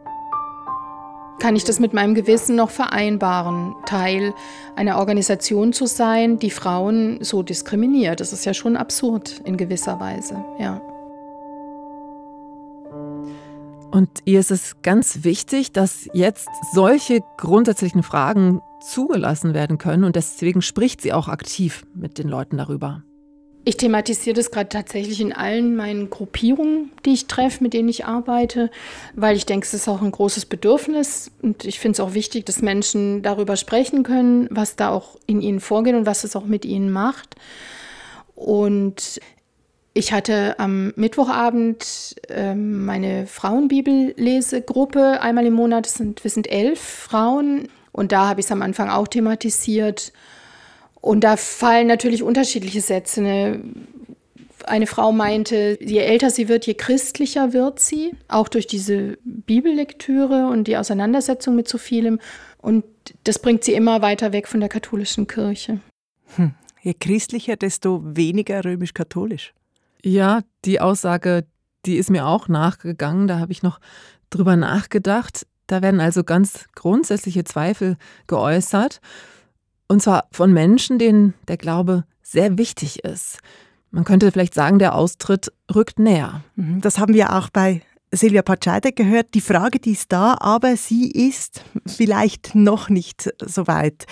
Kann 1.40 1.56
ich 1.56 1.64
das 1.64 1.80
mit 1.80 1.94
meinem 1.94 2.16
Gewissen 2.16 2.56
noch 2.56 2.70
vereinbaren, 2.70 3.76
Teil 3.86 4.34
einer 4.76 4.98
Organisation 4.98 5.74
zu 5.74 5.86
sein, 5.86 6.40
die 6.40 6.50
Frauen 6.50 7.20
so 7.22 7.44
diskriminiert. 7.44 8.20
Das 8.20 8.34
ist 8.34 8.46
ja 8.46 8.54
schon 8.54 8.78
absurd 8.78 9.42
in 9.44 9.58
gewisser 9.58 10.00
Weise, 10.00 10.44
ja. 10.60 10.82
Und 13.92 14.10
ihr 14.26 14.42
ist 14.42 14.52
es 14.52 14.76
ganz 14.82 15.24
wichtig, 15.24 15.72
dass 15.72 16.10
jetzt 16.14 16.50
solche 16.74 17.22
grundsätzlichen 17.38 18.04
Fragen 18.04 18.62
zugelassen 18.82 19.54
werden 19.54 19.78
können 19.78 20.04
und 20.04 20.16
deswegen 20.16 20.62
spricht 20.62 21.02
sie 21.02 21.14
auch 21.14 21.30
aktiv 21.30 21.86
mit 21.94 22.18
den 22.18 22.28
Leuten 22.28 22.58
darüber. 22.58 23.04
Ich 23.68 23.78
thematisiere 23.78 24.36
das 24.36 24.52
gerade 24.52 24.70
tatsächlich 24.70 25.20
in 25.20 25.34
allen 25.34 25.76
meinen 25.76 26.12
Gruppierungen, 26.12 26.92
die 27.04 27.14
ich 27.14 27.26
treffe, 27.26 27.64
mit 27.64 27.74
denen 27.74 27.90
ich 27.90 28.06
arbeite, 28.06 28.70
weil 29.16 29.36
ich 29.36 29.48
denke, 29.48 29.66
es 29.66 29.74
ist 29.74 29.88
auch 29.88 30.04
ein 30.04 30.12
großes 30.12 30.46
Bedürfnis 30.46 31.32
und 31.42 31.66
ich 31.66 31.80
finde 31.80 31.94
es 31.94 32.00
auch 32.00 32.14
wichtig, 32.14 32.46
dass 32.46 32.62
Menschen 32.62 33.24
darüber 33.24 33.58
sprechen 33.58 34.04
können, 34.04 34.48
was 34.52 34.76
da 34.76 34.90
auch 34.90 35.18
in 35.26 35.42
ihnen 35.42 35.60
vorgeht 35.60 35.96
und 35.96 36.06
was 36.06 36.24
es 36.24 36.36
auch 36.36 36.46
mit 36.46 36.64
ihnen 36.64 36.92
macht. 36.92 37.36
Und 38.36 39.20
ich 39.96 40.14
hatte 40.14 40.60
am 40.60 40.94
Mittwochabend 40.96 42.18
äh, 42.30 42.54
meine 42.54 43.26
Frauenbibellesegruppe 43.26 45.22
einmal 45.22 45.48
im 45.48 45.54
Monat. 45.54 45.88
Das 45.88 45.96
sind, 45.96 46.24
wir 46.24 46.30
sind 46.30 46.52
elf 46.52 46.80
Frauen 46.80 47.70
und 47.92 48.12
da 48.12 48.28
habe 48.28 48.42
ich 48.42 48.46
es 48.46 48.52
am 48.52 48.62
Anfang 48.62 48.90
auch 48.90 49.08
thematisiert. 49.08 50.14
Und 51.06 51.24
da 51.24 51.38
fallen 51.38 51.86
natürlich 51.86 52.24
unterschiedliche 52.24 52.82
Sätze. 52.82 53.22
Ne? 53.22 53.62
Eine 54.64 54.88
Frau 54.88 55.12
meinte, 55.12 55.78
je 55.80 56.00
älter 56.00 56.32
sie 56.32 56.50
wird, 56.50 56.66
je 56.66 56.74
christlicher 56.74 57.54
wird 57.54 57.80
sie, 57.80 58.14
auch 58.28 58.48
durch 58.48 58.66
diese 58.66 59.20
Bibellektüre 59.24 60.48
und 60.48 60.64
die 60.64 60.78
Auseinandersetzung 60.78 61.56
mit 61.56 61.68
so 61.68 61.78
vielem. 61.78 62.20
Und 62.58 62.86
das 63.24 63.38
bringt 63.38 63.64
sie 63.64 63.74
immer 63.74 64.02
weiter 64.02 64.34
weg 64.34 64.48
von 64.48 64.62
der 64.62 64.70
katholischen 64.70 65.28
Kirche. 65.28 65.80
Hm. 66.38 66.56
Je 66.82 66.96
christlicher, 66.96 67.56
desto 67.56 68.02
weniger 68.04 68.66
römisch-katholisch. 68.66 69.54
Ja, 70.02 70.42
die 70.66 70.82
Aussage, 70.82 71.46
die 71.86 71.98
ist 71.98 72.10
mir 72.10 72.26
auch 72.26 72.48
nachgegangen. 72.48 73.28
Da 73.28 73.38
habe 73.38 73.52
ich 73.52 73.62
noch 73.62 73.80
drüber 74.32 74.56
nachgedacht. 74.56 75.46
Da 75.68 75.84
werden 75.84 76.00
also 76.00 76.24
ganz 76.24 76.66
grundsätzliche 76.74 77.44
Zweifel 77.44 77.98
geäußert. 78.26 79.02
Und 79.88 80.02
zwar 80.02 80.28
von 80.32 80.52
Menschen, 80.52 81.00
denen 81.00 81.34
der 81.48 81.58
Glaube 81.58 82.06
sehr 82.22 82.58
wichtig 82.58 83.04
ist. 83.04 83.40
Man 83.92 84.04
könnte 84.04 84.32
vielleicht 84.32 84.54
sagen, 84.54 84.80
der 84.80 84.96
Austritt 84.96 85.54
rückt 85.74 86.00
näher. 86.00 86.44
Mhm, 86.56 86.82
das 86.82 86.98
haben 86.98 87.14
wir 87.14 87.34
auch 87.34 87.50
bei 87.50 87.82
Silvia 88.12 88.42
Patscheide 88.42 88.92
gehört. 88.92 89.34
Die 89.34 89.42
Frage, 89.42 89.80
die 89.80 89.92
ist 89.92 90.12
da, 90.12 90.36
aber 90.40 90.76
sie 90.78 91.12
ist 91.12 91.64
vielleicht 91.86 92.56
noch 92.56 92.90
nicht 92.90 93.30
so 93.42 93.68
weit. 93.68 94.06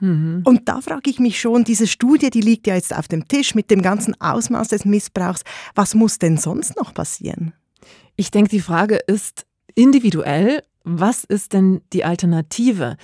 Mhm. 0.00 0.42
Und 0.44 0.68
da 0.68 0.80
frage 0.80 1.10
ich 1.10 1.18
mich 1.18 1.40
schon, 1.40 1.64
diese 1.64 1.86
Studie, 1.86 2.30
die 2.30 2.40
liegt 2.40 2.66
ja 2.66 2.74
jetzt 2.74 2.94
auf 2.94 3.08
dem 3.08 3.26
Tisch 3.28 3.54
mit 3.54 3.70
dem 3.70 3.82
ganzen 3.82 4.20
Ausmaß 4.20 4.68
des 4.68 4.84
Missbrauchs. 4.84 5.42
Was 5.74 5.94
muss 5.94 6.18
denn 6.18 6.36
sonst 6.36 6.76
noch 6.76 6.94
passieren? 6.94 7.54
Ich 8.16 8.30
denke, 8.30 8.50
die 8.50 8.60
Frage 8.60 8.96
ist 8.96 9.46
individuell, 9.74 10.62
was 10.84 11.24
ist 11.24 11.52
denn 11.54 11.80
die 11.92 12.04
Alternative? 12.04 12.96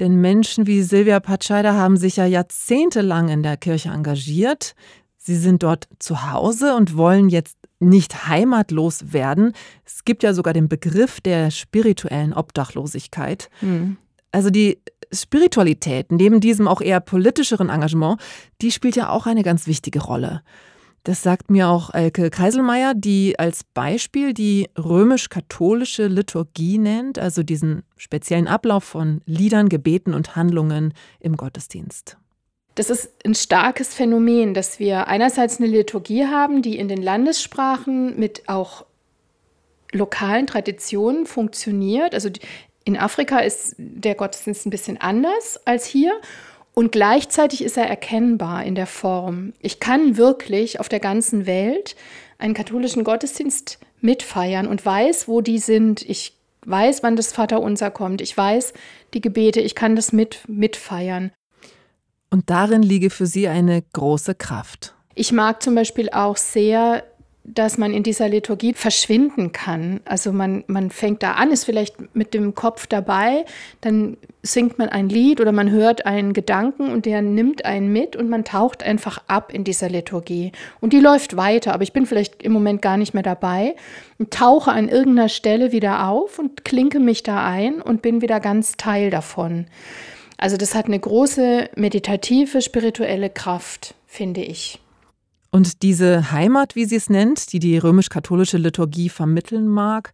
Denn 0.00 0.20
Menschen 0.20 0.66
wie 0.66 0.82
Silvia 0.82 1.20
Patscheide 1.20 1.74
haben 1.74 1.96
sich 1.96 2.16
ja 2.16 2.26
jahrzehntelang 2.26 3.28
in 3.28 3.42
der 3.42 3.56
Kirche 3.56 3.90
engagiert. 3.90 4.74
Sie 5.16 5.36
sind 5.36 5.62
dort 5.62 5.88
zu 5.98 6.32
Hause 6.32 6.74
und 6.74 6.96
wollen 6.96 7.28
jetzt 7.28 7.56
nicht 7.78 8.26
heimatlos 8.28 9.12
werden. 9.12 9.52
Es 9.84 10.04
gibt 10.04 10.22
ja 10.22 10.34
sogar 10.34 10.54
den 10.54 10.68
Begriff 10.68 11.20
der 11.20 11.50
spirituellen 11.50 12.32
Obdachlosigkeit. 12.32 13.50
Mhm. 13.60 13.96
Also 14.30 14.50
die 14.50 14.78
Spiritualität, 15.12 16.10
neben 16.10 16.40
diesem 16.40 16.66
auch 16.66 16.80
eher 16.80 17.00
politischeren 17.00 17.68
Engagement, 17.68 18.20
die 18.62 18.70
spielt 18.70 18.96
ja 18.96 19.10
auch 19.10 19.26
eine 19.26 19.42
ganz 19.42 19.66
wichtige 19.66 20.00
Rolle. 20.00 20.42
Das 21.04 21.22
sagt 21.22 21.50
mir 21.50 21.68
auch 21.68 21.92
Elke 21.92 22.30
Kreiselmeier, 22.30 22.94
die 22.94 23.36
als 23.38 23.64
Beispiel 23.64 24.34
die 24.34 24.68
römisch-katholische 24.78 26.06
Liturgie 26.06 26.78
nennt, 26.78 27.18
also 27.18 27.42
diesen 27.42 27.82
speziellen 27.96 28.46
Ablauf 28.46 28.84
von 28.84 29.20
Liedern, 29.26 29.68
Gebeten 29.68 30.14
und 30.14 30.36
Handlungen 30.36 30.94
im 31.18 31.36
Gottesdienst. 31.36 32.16
Das 32.76 32.88
ist 32.88 33.10
ein 33.26 33.34
starkes 33.34 33.94
Phänomen, 33.94 34.54
dass 34.54 34.78
wir 34.78 35.08
einerseits 35.08 35.58
eine 35.58 35.66
Liturgie 35.66 36.26
haben, 36.26 36.62
die 36.62 36.78
in 36.78 36.88
den 36.88 37.02
Landessprachen 37.02 38.18
mit 38.18 38.48
auch 38.48 38.86
lokalen 39.92 40.46
Traditionen 40.46 41.26
funktioniert. 41.26 42.14
Also 42.14 42.30
in 42.84 42.96
Afrika 42.96 43.40
ist 43.40 43.74
der 43.76 44.14
Gottesdienst 44.14 44.66
ein 44.66 44.70
bisschen 44.70 45.00
anders 45.00 45.60
als 45.66 45.84
hier. 45.84 46.12
Und 46.74 46.92
gleichzeitig 46.92 47.62
ist 47.62 47.76
er 47.76 47.86
erkennbar 47.86 48.64
in 48.64 48.74
der 48.74 48.86
Form. 48.86 49.52
Ich 49.60 49.78
kann 49.78 50.16
wirklich 50.16 50.80
auf 50.80 50.88
der 50.88 51.00
ganzen 51.00 51.46
Welt 51.46 51.96
einen 52.38 52.54
katholischen 52.54 53.04
Gottesdienst 53.04 53.78
mitfeiern 54.00 54.66
und 54.66 54.84
weiß, 54.84 55.28
wo 55.28 55.42
die 55.42 55.58
sind. 55.58 56.02
Ich 56.08 56.34
weiß, 56.64 57.02
wann 57.02 57.16
das 57.16 57.32
Vaterunser 57.32 57.90
kommt. 57.90 58.20
Ich 58.20 58.36
weiß 58.36 58.72
die 59.14 59.20
Gebete. 59.20 59.60
Ich 59.60 59.74
kann 59.74 59.96
das 59.96 60.12
mit 60.12 60.40
mitfeiern. 60.48 61.30
Und 62.30 62.48
darin 62.48 62.82
liege 62.82 63.10
für 63.10 63.26
Sie 63.26 63.48
eine 63.48 63.82
große 63.92 64.34
Kraft. 64.34 64.94
Ich 65.14 65.32
mag 65.32 65.62
zum 65.62 65.74
Beispiel 65.74 66.08
auch 66.08 66.38
sehr, 66.38 67.04
dass 67.44 67.76
man 67.76 67.92
in 67.92 68.04
dieser 68.04 68.28
Liturgie 68.28 68.72
verschwinden 68.72 69.50
kann. 69.50 70.00
Also 70.04 70.32
man, 70.32 70.62
man 70.68 70.90
fängt 70.90 71.24
da 71.24 71.32
an, 71.32 71.50
ist 71.50 71.64
vielleicht 71.64 72.14
mit 72.14 72.34
dem 72.34 72.54
Kopf 72.54 72.86
dabei, 72.86 73.44
dann 73.80 74.16
singt 74.42 74.78
man 74.78 74.88
ein 74.88 75.08
Lied 75.08 75.40
oder 75.40 75.50
man 75.50 75.70
hört 75.70 76.06
einen 76.06 76.34
Gedanken 76.34 76.92
und 76.92 77.04
der 77.04 77.20
nimmt 77.20 77.64
einen 77.64 77.92
mit 77.92 78.14
und 78.14 78.28
man 78.28 78.44
taucht 78.44 78.84
einfach 78.84 79.22
ab 79.26 79.52
in 79.52 79.64
dieser 79.64 79.88
Liturgie. 79.88 80.52
Und 80.80 80.92
die 80.92 81.00
läuft 81.00 81.36
weiter, 81.36 81.74
aber 81.74 81.82
ich 81.82 81.92
bin 81.92 82.06
vielleicht 82.06 82.42
im 82.42 82.52
Moment 82.52 82.80
gar 82.80 82.96
nicht 82.96 83.12
mehr 83.12 83.24
dabei 83.24 83.74
und 84.18 84.32
tauche 84.32 84.70
an 84.70 84.88
irgendeiner 84.88 85.28
Stelle 85.28 85.72
wieder 85.72 86.08
auf 86.08 86.38
und 86.38 86.64
klinke 86.64 87.00
mich 87.00 87.24
da 87.24 87.44
ein 87.44 87.82
und 87.82 88.02
bin 88.02 88.22
wieder 88.22 88.38
ganz 88.38 88.76
Teil 88.76 89.10
davon. 89.10 89.66
Also 90.36 90.56
das 90.56 90.76
hat 90.76 90.86
eine 90.86 90.98
große 90.98 91.70
meditative, 91.74 92.62
spirituelle 92.62 93.30
Kraft, 93.30 93.94
finde 94.06 94.42
ich. 94.42 94.80
Und 95.52 95.82
diese 95.82 96.32
Heimat, 96.32 96.74
wie 96.74 96.86
sie 96.86 96.96
es 96.96 97.10
nennt, 97.10 97.52
die 97.52 97.58
die 97.58 97.76
römisch-katholische 97.76 98.56
Liturgie 98.56 99.10
vermitteln 99.10 99.68
mag, 99.68 100.12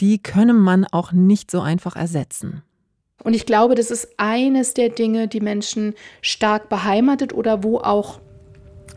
die 0.00 0.20
könne 0.20 0.52
man 0.52 0.84
auch 0.84 1.12
nicht 1.12 1.50
so 1.50 1.60
einfach 1.60 1.94
ersetzen. 1.94 2.62
Und 3.22 3.34
ich 3.34 3.46
glaube, 3.46 3.76
das 3.76 3.92
ist 3.92 4.08
eines 4.16 4.74
der 4.74 4.88
Dinge, 4.88 5.28
die 5.28 5.40
Menschen 5.40 5.94
stark 6.20 6.68
beheimatet 6.68 7.32
oder 7.32 7.62
wo 7.62 7.78
auch 7.78 8.20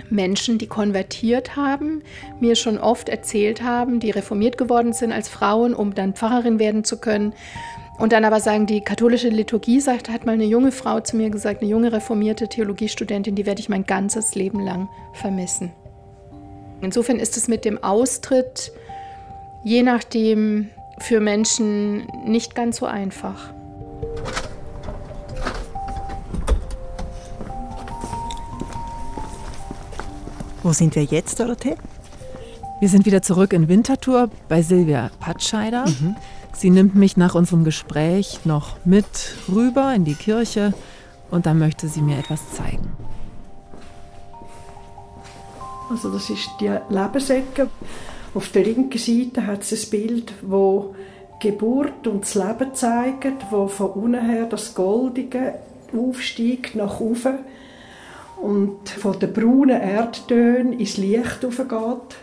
Menschen, 0.10 0.58
die 0.58 0.68
konvertiert 0.68 1.56
haben, 1.56 2.02
mir 2.40 2.56
schon 2.56 2.78
oft 2.78 3.08
erzählt 3.08 3.62
haben, 3.62 4.00
die 4.00 4.12
reformiert 4.12 4.58
geworden 4.58 4.94
sind 4.94 5.12
als 5.12 5.30
Frauen, 5.30 5.74
um 5.74 5.94
dann 5.94 6.13
Pfarrerin 6.13 6.60
werden 6.60 6.84
zu 6.84 6.98
können, 7.00 7.34
und 7.97 8.12
dann 8.13 8.25
aber 8.25 8.39
sagen, 8.39 8.65
die 8.65 8.81
katholische 8.81 9.29
Liturgie, 9.29 9.79
sagt, 9.79 10.10
hat 10.10 10.25
mal 10.25 10.33
eine 10.33 10.45
junge 10.45 10.71
Frau 10.71 10.99
zu 10.99 11.17
mir 11.17 11.29
gesagt, 11.29 11.62
eine 11.62 11.71
junge 11.71 11.91
reformierte 11.91 12.47
Theologiestudentin, 12.47 13.36
die 13.36 13.45
werde 13.45 13.60
ich 13.60 13.69
mein 13.69 13.86
ganzes 13.86 14.36
Leben 14.36 14.60
lang 14.60 14.88
vermissen. 15.13 15.71
Insofern 16.81 17.19
ist 17.19 17.38
es 17.38 17.47
mit 17.47 17.65
dem 17.65 17.83
Austritt 17.83 18.71
je 19.67 19.83
nachdem 19.83 20.69
für 20.99 21.19
Menschen 21.19 22.07
nicht 22.25 22.55
ganz 22.55 22.77
so 22.77 22.86
einfach. 22.86 23.53
Wo 30.63 30.71
sind 30.71 30.95
wir 30.95 31.03
jetzt, 31.03 31.39
Dorothee? 31.39 31.75
Wir 32.79 32.89
sind 32.89 33.05
wieder 33.05 33.21
zurück 33.21 33.51
in 33.51 33.67
Winterthur 33.67 34.29
bei 34.47 34.62
Silvia 34.62 35.12
Patscheider. 35.19 35.86
Mhm. 35.86 36.15
Sie 36.53 36.69
nimmt 36.69 36.95
mich 36.95 37.17
nach 37.17 37.36
unserem 37.36 37.63
Gespräch 37.63 38.39
noch 38.45 38.77
mit 38.86 39.05
rüber 39.47 39.93
in 39.93 40.05
die 40.05 40.15
Kirche 40.15 40.73
und 41.29 41.45
dann 41.45 41.60
möchte 41.60 41.88
sie 41.88 42.01
mir 42.01 42.17
etwas 42.17 42.51
zeigen. 42.51 42.91
Also 45.89 46.12
das 46.12 46.29
ist 46.29 46.49
die 46.60 46.71
Lebensecke. 46.89 47.69
Auf 48.33 48.49
der 48.49 48.63
linken 48.63 48.97
Seite 48.97 49.47
hat 49.47 49.62
es 49.62 49.86
ein 49.86 49.89
Bild, 49.89 50.33
wo 50.41 50.95
Geburt 51.39 52.07
und 52.07 52.23
das 52.23 52.36
Leben 52.36 52.73
zeigt, 52.73 53.51
wo 53.51 53.67
von 53.67 53.91
unten 53.91 54.25
her 54.25 54.47
das 54.49 54.73
Goldige 54.73 55.55
aufsteigt 55.95 56.75
nach 56.75 56.99
oben 56.99 57.39
und 58.41 58.89
von 58.89 59.17
den 59.19 59.33
braunen 59.33 59.81
Erdtönen 59.81 60.73
ins 60.73 60.97
Licht 60.97 61.45
aufgeht. 61.45 62.17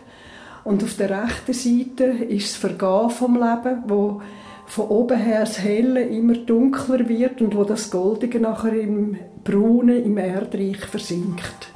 Und 0.64 0.83
auf 0.83 0.96
der 0.96 1.24
rechten 1.24 1.53
Seite 1.53 2.05
ist 2.05 2.53
das 2.53 2.57
Vergehen 2.57 3.11
vom 3.11 3.35
Leben, 3.35 3.85
wo 3.87 4.22
von 4.66 4.88
oben 4.88 5.18
her 5.18 5.40
das 5.40 5.61
Helle 5.61 6.03
immer 6.03 6.35
dunkler 6.35 7.09
wird 7.09 7.42
und 7.42 7.55
wo 7.55 7.64
das 7.64 7.90
Goldige 7.90 8.40
nachher 8.40 8.72
im 8.72 9.18
Braunen, 9.44 10.03
im 10.03 10.16
Erdreich 10.16 10.79
versinkt. 10.87 11.70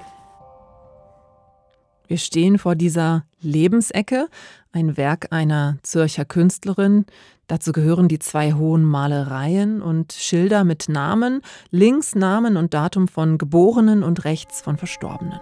Wir 2.07 2.17
stehen 2.17 2.57
vor 2.57 2.75
dieser 2.75 3.27
Lebensecke, 3.43 4.29
ein 4.73 4.97
Werk 4.97 5.29
einer 5.31 5.77
Zürcher 5.83 6.25
Künstlerin. 6.25 7.05
Dazu 7.47 7.73
gehören 7.73 8.09
die 8.09 8.19
zwei 8.19 8.55
hohen 8.55 8.85
Malereien 8.85 9.83
und 9.83 10.15
Schilder 10.15 10.65
mit 10.65 10.89
Namen, 10.89 11.43
links 11.71 12.15
Namen 12.15 12.57
und 12.57 12.73
Datum 12.73 13.09
von 13.09 13.37
Geborenen 13.37 14.03
und 14.03 14.25
rechts 14.25 14.63
von 14.63 14.79
Verstorbenen. 14.79 15.41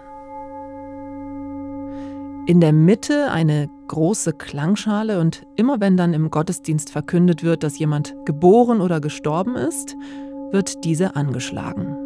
In 2.47 2.61
der 2.61 2.71
Mitte 2.71 3.29
eine 3.29 3.69
große 3.89 4.31
Klangschale 4.31 5.19
und 5.19 5.45
immer 5.57 5.81
wenn 5.81 5.97
dann 5.97 6.13
im 6.13 6.31
Gottesdienst 6.31 6.89
verkündet 6.89 7.43
wird, 7.43 7.61
dass 7.61 7.77
jemand 7.77 8.15
geboren 8.23 8.79
oder 8.79 9.01
gestorben 9.01 9.57
ist, 9.57 9.97
wird 10.51 10.85
diese 10.85 11.17
angeschlagen. 11.17 11.97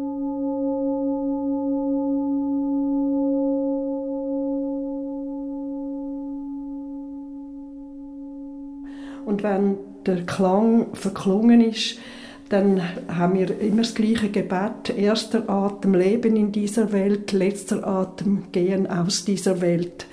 Und 9.24 9.44
wenn 9.44 9.76
der 10.06 10.26
Klang 10.26 10.92
verklungen 10.94 11.60
ist, 11.60 12.00
dann 12.48 12.82
haben 13.06 13.38
wir 13.38 13.60
immer 13.60 13.82
das 13.82 13.94
gleiche 13.94 14.28
Gebet. 14.28 14.90
Erster 14.96 15.48
Atem 15.48 15.94
Leben 15.94 16.34
in 16.34 16.50
dieser 16.50 16.90
Welt, 16.90 17.30
letzter 17.30 17.86
Atem 17.86 18.50
Gehen 18.50 18.88
aus 18.88 19.24
dieser 19.24 19.60
Welt 19.60 20.06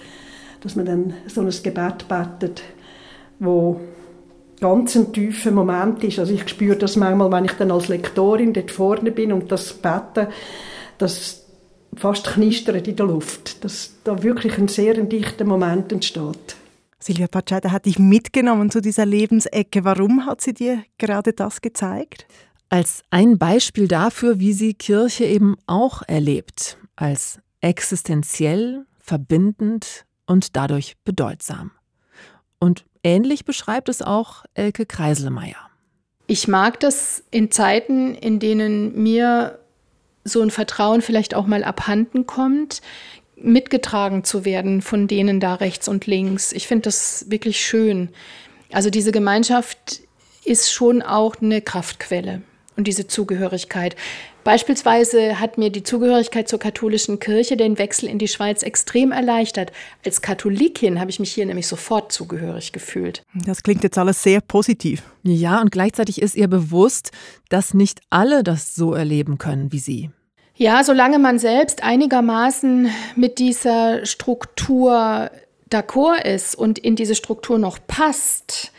dass 0.61 0.75
man 0.75 0.85
dann 0.85 1.13
so 1.27 1.41
ein 1.41 1.49
Gebet 1.49 2.07
betet, 2.07 2.63
wo 3.39 3.79
ganz 4.59 4.95
ein 4.95 5.13
tiefer 5.13 5.51
Moment 5.51 6.03
ist. 6.03 6.19
Also 6.19 6.33
ich 6.33 6.47
spüre 6.47 6.75
das 6.75 6.95
manchmal, 6.95 7.31
wenn 7.31 7.45
ich 7.45 7.53
dann 7.53 7.71
als 7.71 7.87
Lektorin 7.87 8.53
dort 8.53 8.71
vorne 8.71 9.11
bin 9.11 9.31
und 9.31 9.51
das 9.51 9.73
bete, 9.73 10.29
dass 10.97 11.45
fast 11.95 12.27
knistert 12.27 12.87
in 12.87 12.95
der 12.95 13.05
Luft, 13.05 13.63
dass 13.63 13.93
da 14.03 14.21
wirklich 14.21 14.57
ein 14.57 14.67
sehr 14.67 14.93
dichter 14.95 15.45
Moment 15.45 15.91
entsteht. 15.91 16.55
Silvia 16.99 17.27
Pacetta 17.27 17.71
hat 17.71 17.85
dich 17.85 17.97
mitgenommen 17.97 18.69
zu 18.69 18.81
dieser 18.81 19.05
Lebensecke. 19.05 19.85
Warum 19.85 20.25
hat 20.25 20.41
sie 20.41 20.53
dir 20.53 20.83
gerade 20.97 21.31
das 21.31 21.61
gezeigt? 21.61 22.27
Als 22.67 23.01
ein 23.09 23.37
Beispiel 23.37 23.87
dafür, 23.87 24.39
wie 24.39 24.53
sie 24.53 24.73
Kirche 24.73 25.25
eben 25.25 25.55
auch 25.65 26.03
erlebt. 26.07 26.77
Als 26.97 27.39
existenziell, 27.61 28.85
verbindend 28.99 30.05
und 30.29 30.55
dadurch 30.55 30.95
bedeutsam. 31.03 31.71
Und 32.59 32.85
ähnlich 33.03 33.45
beschreibt 33.45 33.89
es 33.89 34.01
auch 34.03 34.45
Elke 34.53 34.85
Kreiselmeier. 34.85 35.57
Ich 36.27 36.47
mag 36.47 36.79
das 36.79 37.23
in 37.31 37.49
Zeiten, 37.49 38.13
in 38.13 38.39
denen 38.39 39.01
mir 39.01 39.59
so 40.23 40.41
ein 40.41 40.51
Vertrauen 40.51 41.01
vielleicht 41.01 41.33
auch 41.33 41.47
mal 41.47 41.63
abhanden 41.63 42.27
kommt, 42.27 42.81
mitgetragen 43.35 44.23
zu 44.23 44.45
werden 44.45 44.83
von 44.83 45.07
denen 45.07 45.39
da 45.39 45.55
rechts 45.55 45.87
und 45.87 46.05
links. 46.05 46.51
Ich 46.51 46.67
finde 46.67 46.83
das 46.83 47.25
wirklich 47.29 47.59
schön. 47.59 48.09
Also 48.71 48.91
diese 48.91 49.11
Gemeinschaft 49.11 50.01
ist 50.45 50.71
schon 50.71 51.01
auch 51.01 51.37
eine 51.41 51.61
Kraftquelle 51.61 52.43
und 52.79 52.87
diese 52.87 53.05
Zugehörigkeit. 53.05 53.95
Beispielsweise 54.43 55.39
hat 55.39 55.57
mir 55.57 55.69
die 55.69 55.83
Zugehörigkeit 55.83 56.47
zur 56.47 56.59
katholischen 56.59 57.19
Kirche 57.19 57.57
den 57.57 57.77
Wechsel 57.77 58.07
in 58.09 58.17
die 58.17 58.29
Schweiz 58.29 58.63
extrem 58.63 59.11
erleichtert. 59.11 59.71
Als 60.03 60.21
Katholikin 60.21 60.99
habe 60.99 61.11
ich 61.11 61.19
mich 61.19 61.31
hier 61.31 61.45
nämlich 61.45 61.67
sofort 61.67 62.11
zugehörig 62.11 62.71
gefühlt. 62.71 63.21
Das 63.33 63.61
klingt 63.61 63.83
jetzt 63.83 63.97
alles 63.97 64.23
sehr 64.23 64.39
positiv. 64.41 65.03
Ja, 65.23 65.61
und 65.61 65.71
gleichzeitig 65.71 66.21
ist 66.21 66.35
ihr 66.35 66.47
bewusst, 66.47 67.11
dass 67.49 67.73
nicht 67.73 67.99
alle 68.09 68.43
das 68.43 68.73
so 68.73 68.93
erleben 68.93 69.37
können 69.37 69.71
wie 69.71 69.79
sie. 69.79 70.09
Ja, 70.55 70.83
solange 70.83 71.19
man 71.19 71.37
selbst 71.37 71.83
einigermaßen 71.83 72.89
mit 73.15 73.39
dieser 73.39 74.05
Struktur 74.05 75.29
d'accord 75.69 76.23
ist 76.25 76.55
und 76.55 76.79
in 76.79 76.95
diese 76.95 77.15
Struktur 77.15 77.59
noch 77.59 77.77
passt, 77.85 78.71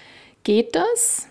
geht 0.42 0.74
das. 0.74 1.29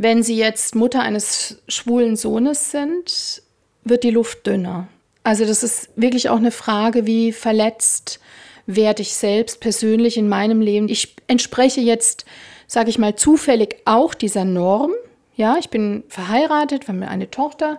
Wenn 0.00 0.22
Sie 0.22 0.36
jetzt 0.36 0.76
Mutter 0.76 1.02
eines 1.02 1.60
schwulen 1.66 2.14
Sohnes 2.14 2.70
sind, 2.70 3.42
wird 3.82 4.04
die 4.04 4.12
Luft 4.12 4.46
dünner. 4.46 4.86
Also 5.24 5.44
das 5.44 5.64
ist 5.64 5.90
wirklich 5.96 6.28
auch 6.30 6.36
eine 6.36 6.52
Frage, 6.52 7.04
wie 7.04 7.32
verletzt 7.32 8.20
werde 8.66 9.02
ich 9.02 9.14
selbst 9.14 9.60
persönlich 9.60 10.16
in 10.16 10.28
meinem 10.28 10.60
Leben. 10.60 10.88
Ich 10.88 11.16
entspreche 11.26 11.80
jetzt, 11.80 12.26
sage 12.68 12.90
ich 12.90 12.98
mal, 12.98 13.16
zufällig 13.16 13.78
auch 13.86 14.14
dieser 14.14 14.44
Norm. 14.44 14.92
Ja, 15.34 15.56
ich 15.58 15.68
bin 15.68 16.04
verheiratet, 16.08 16.86
wir 16.86 16.94
haben 16.94 17.02
eine 17.02 17.30
Tochter. 17.32 17.78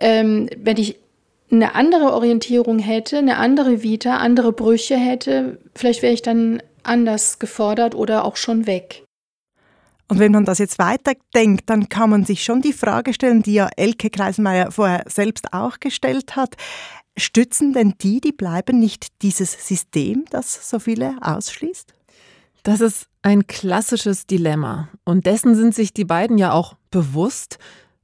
Ähm, 0.00 0.50
wenn 0.56 0.76
ich 0.76 0.96
eine 1.52 1.76
andere 1.76 2.14
Orientierung 2.14 2.80
hätte, 2.80 3.18
eine 3.18 3.36
andere 3.36 3.84
Vita, 3.84 4.16
andere 4.16 4.52
Brüche 4.52 4.96
hätte, 4.96 5.58
vielleicht 5.76 6.02
wäre 6.02 6.14
ich 6.14 6.22
dann 6.22 6.62
anders 6.82 7.38
gefordert 7.38 7.94
oder 7.94 8.24
auch 8.24 8.36
schon 8.36 8.66
weg. 8.66 9.04
Und 10.08 10.18
wenn 10.18 10.32
man 10.32 10.46
das 10.46 10.58
jetzt 10.58 10.78
weiterdenkt, 10.78 11.68
dann 11.68 11.88
kann 11.88 12.10
man 12.10 12.24
sich 12.24 12.42
schon 12.42 12.62
die 12.62 12.72
Frage 12.72 13.12
stellen, 13.12 13.42
die 13.42 13.54
ja 13.54 13.68
Elke 13.76 14.08
Kreismeier 14.08 14.70
vorher 14.70 15.04
selbst 15.06 15.52
auch 15.52 15.80
gestellt 15.80 16.34
hat. 16.34 16.56
Stützen 17.16 17.74
denn 17.74 17.94
die, 18.00 18.20
die 18.20 18.32
bleiben, 18.32 18.78
nicht 18.78 19.08
dieses 19.22 19.68
System, 19.68 20.24
das 20.30 20.70
so 20.70 20.78
viele 20.78 21.16
ausschließt? 21.20 21.92
Das 22.62 22.80
ist 22.80 23.08
ein 23.22 23.46
klassisches 23.46 24.26
Dilemma. 24.26 24.88
Und 25.04 25.26
dessen 25.26 25.54
sind 25.54 25.74
sich 25.74 25.92
die 25.92 26.04
beiden 26.04 26.38
ja 26.38 26.52
auch 26.52 26.76
bewusst. 26.90 27.58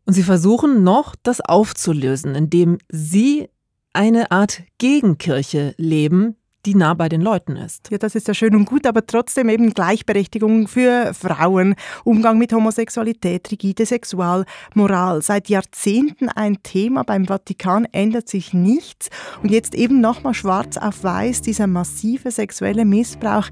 Und 0.04 0.12
sie 0.12 0.22
versuchen 0.22 0.84
noch, 0.84 1.14
das 1.22 1.40
aufzulösen, 1.40 2.34
indem 2.34 2.78
sie 2.90 3.48
eine 3.94 4.30
Art 4.30 4.62
Gegenkirche 4.78 5.74
leben, 5.78 6.36
die 6.66 6.74
nah 6.74 6.94
bei 6.94 7.08
den 7.08 7.20
Leuten 7.20 7.56
ist. 7.56 7.90
Ja, 7.90 7.98
das 7.98 8.14
ist 8.14 8.28
ja 8.28 8.34
schön 8.34 8.54
und 8.54 8.64
gut, 8.64 8.86
aber 8.86 9.06
trotzdem 9.06 9.48
eben 9.48 9.74
Gleichberechtigung 9.74 10.68
für 10.68 11.12
Frauen, 11.14 11.74
Umgang 12.04 12.38
mit 12.38 12.52
Homosexualität, 12.52 13.50
rigide 13.50 13.84
Sexualmoral. 13.86 15.22
Seit 15.22 15.48
Jahrzehnten 15.48 16.28
ein 16.28 16.62
Thema 16.62 17.04
beim 17.04 17.26
Vatikan 17.26 17.86
ändert 17.92 18.28
sich 18.28 18.54
nichts. 18.54 19.10
Und 19.42 19.50
jetzt 19.50 19.74
eben 19.74 20.00
nochmal 20.00 20.34
schwarz 20.34 20.76
auf 20.76 21.04
weiß, 21.04 21.42
dieser 21.42 21.66
massive 21.66 22.30
sexuelle 22.30 22.84
Missbrauch. 22.84 23.48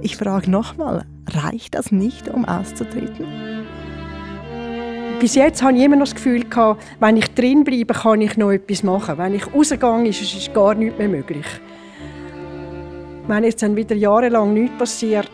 Ich 0.00 0.16
frage 0.16 0.50
nochmal, 0.50 1.04
reicht 1.28 1.74
das 1.74 1.92
nicht, 1.92 2.28
um 2.28 2.44
auszutreten? 2.44 3.26
Bis 5.20 5.36
jetzt 5.36 5.62
habe 5.62 5.76
ich 5.76 5.84
immer 5.84 5.96
noch 5.96 6.06
das 6.06 6.16
Gefühl 6.16 6.44
gehabt, 6.44 6.82
wenn 6.98 7.16
ich 7.16 7.32
drin 7.34 7.62
bleibe, 7.62 7.94
kann 7.94 8.20
ich 8.20 8.36
noch 8.36 8.50
etwas 8.50 8.82
machen. 8.82 9.18
Wenn 9.18 9.34
ich 9.34 9.54
rausgehe, 9.54 10.08
ist 10.08 10.20
es 10.20 10.52
gar 10.52 10.74
nichts 10.74 10.98
mehr 10.98 11.08
möglich. 11.08 11.46
Wenn 13.28 13.44
jetzt 13.44 13.62
dann 13.62 13.76
wieder 13.76 13.94
jahrelang 13.94 14.52
nichts 14.52 14.76
passiert, 14.78 15.30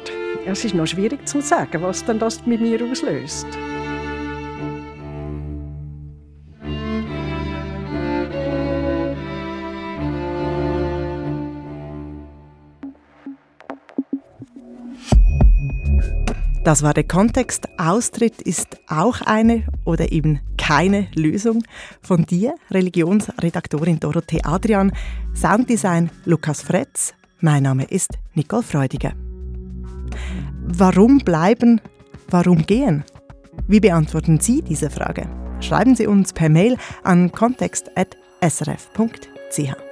es 0.47 0.65
ist 0.65 0.75
noch 0.75 0.87
schwierig 0.87 1.27
zu 1.27 1.41
sagen, 1.41 1.83
was 1.83 2.05
dann 2.05 2.19
das 2.19 2.45
mit 2.47 2.61
mir 2.61 2.83
auslöst. 2.83 3.47
Das 16.65 16.83
war 16.83 16.93
der 16.93 17.05
Kontext. 17.05 17.67
Austritt 17.79 18.43
ist 18.43 18.79
auch 18.89 19.23
eine 19.23 19.65
oder 19.87 20.13
eben 20.13 20.41
keine 20.59 21.09
Lösung. 21.15 21.63
Von 22.03 22.27
dir, 22.27 22.55
Religionsredaktorin 22.71 24.01
Dorothee 24.01 24.43
Adrian, 24.45 24.93
Sounddesign 25.35 26.11
Lukas 26.27 26.61
Fretz, 26.61 27.15
mein 27.41 27.63
Name 27.63 27.85
ist 27.85 28.19
Nicole 28.35 28.63
Freudiger. 28.63 29.13
Warum 30.63 31.19
bleiben, 31.19 31.81
warum 32.29 32.67
gehen? 32.67 33.05
Wie 33.67 33.81
beantworten 33.81 34.41
Sie 34.41 34.63
diese 34.63 34.91
Frage? 34.91 35.29
Schreiben 35.61 35.95
Sie 35.95 36.07
uns 36.07 36.33
per 36.33 36.49
Mail 36.49 36.77
an 37.03 37.33
kontext.srf.ch. 37.33 39.88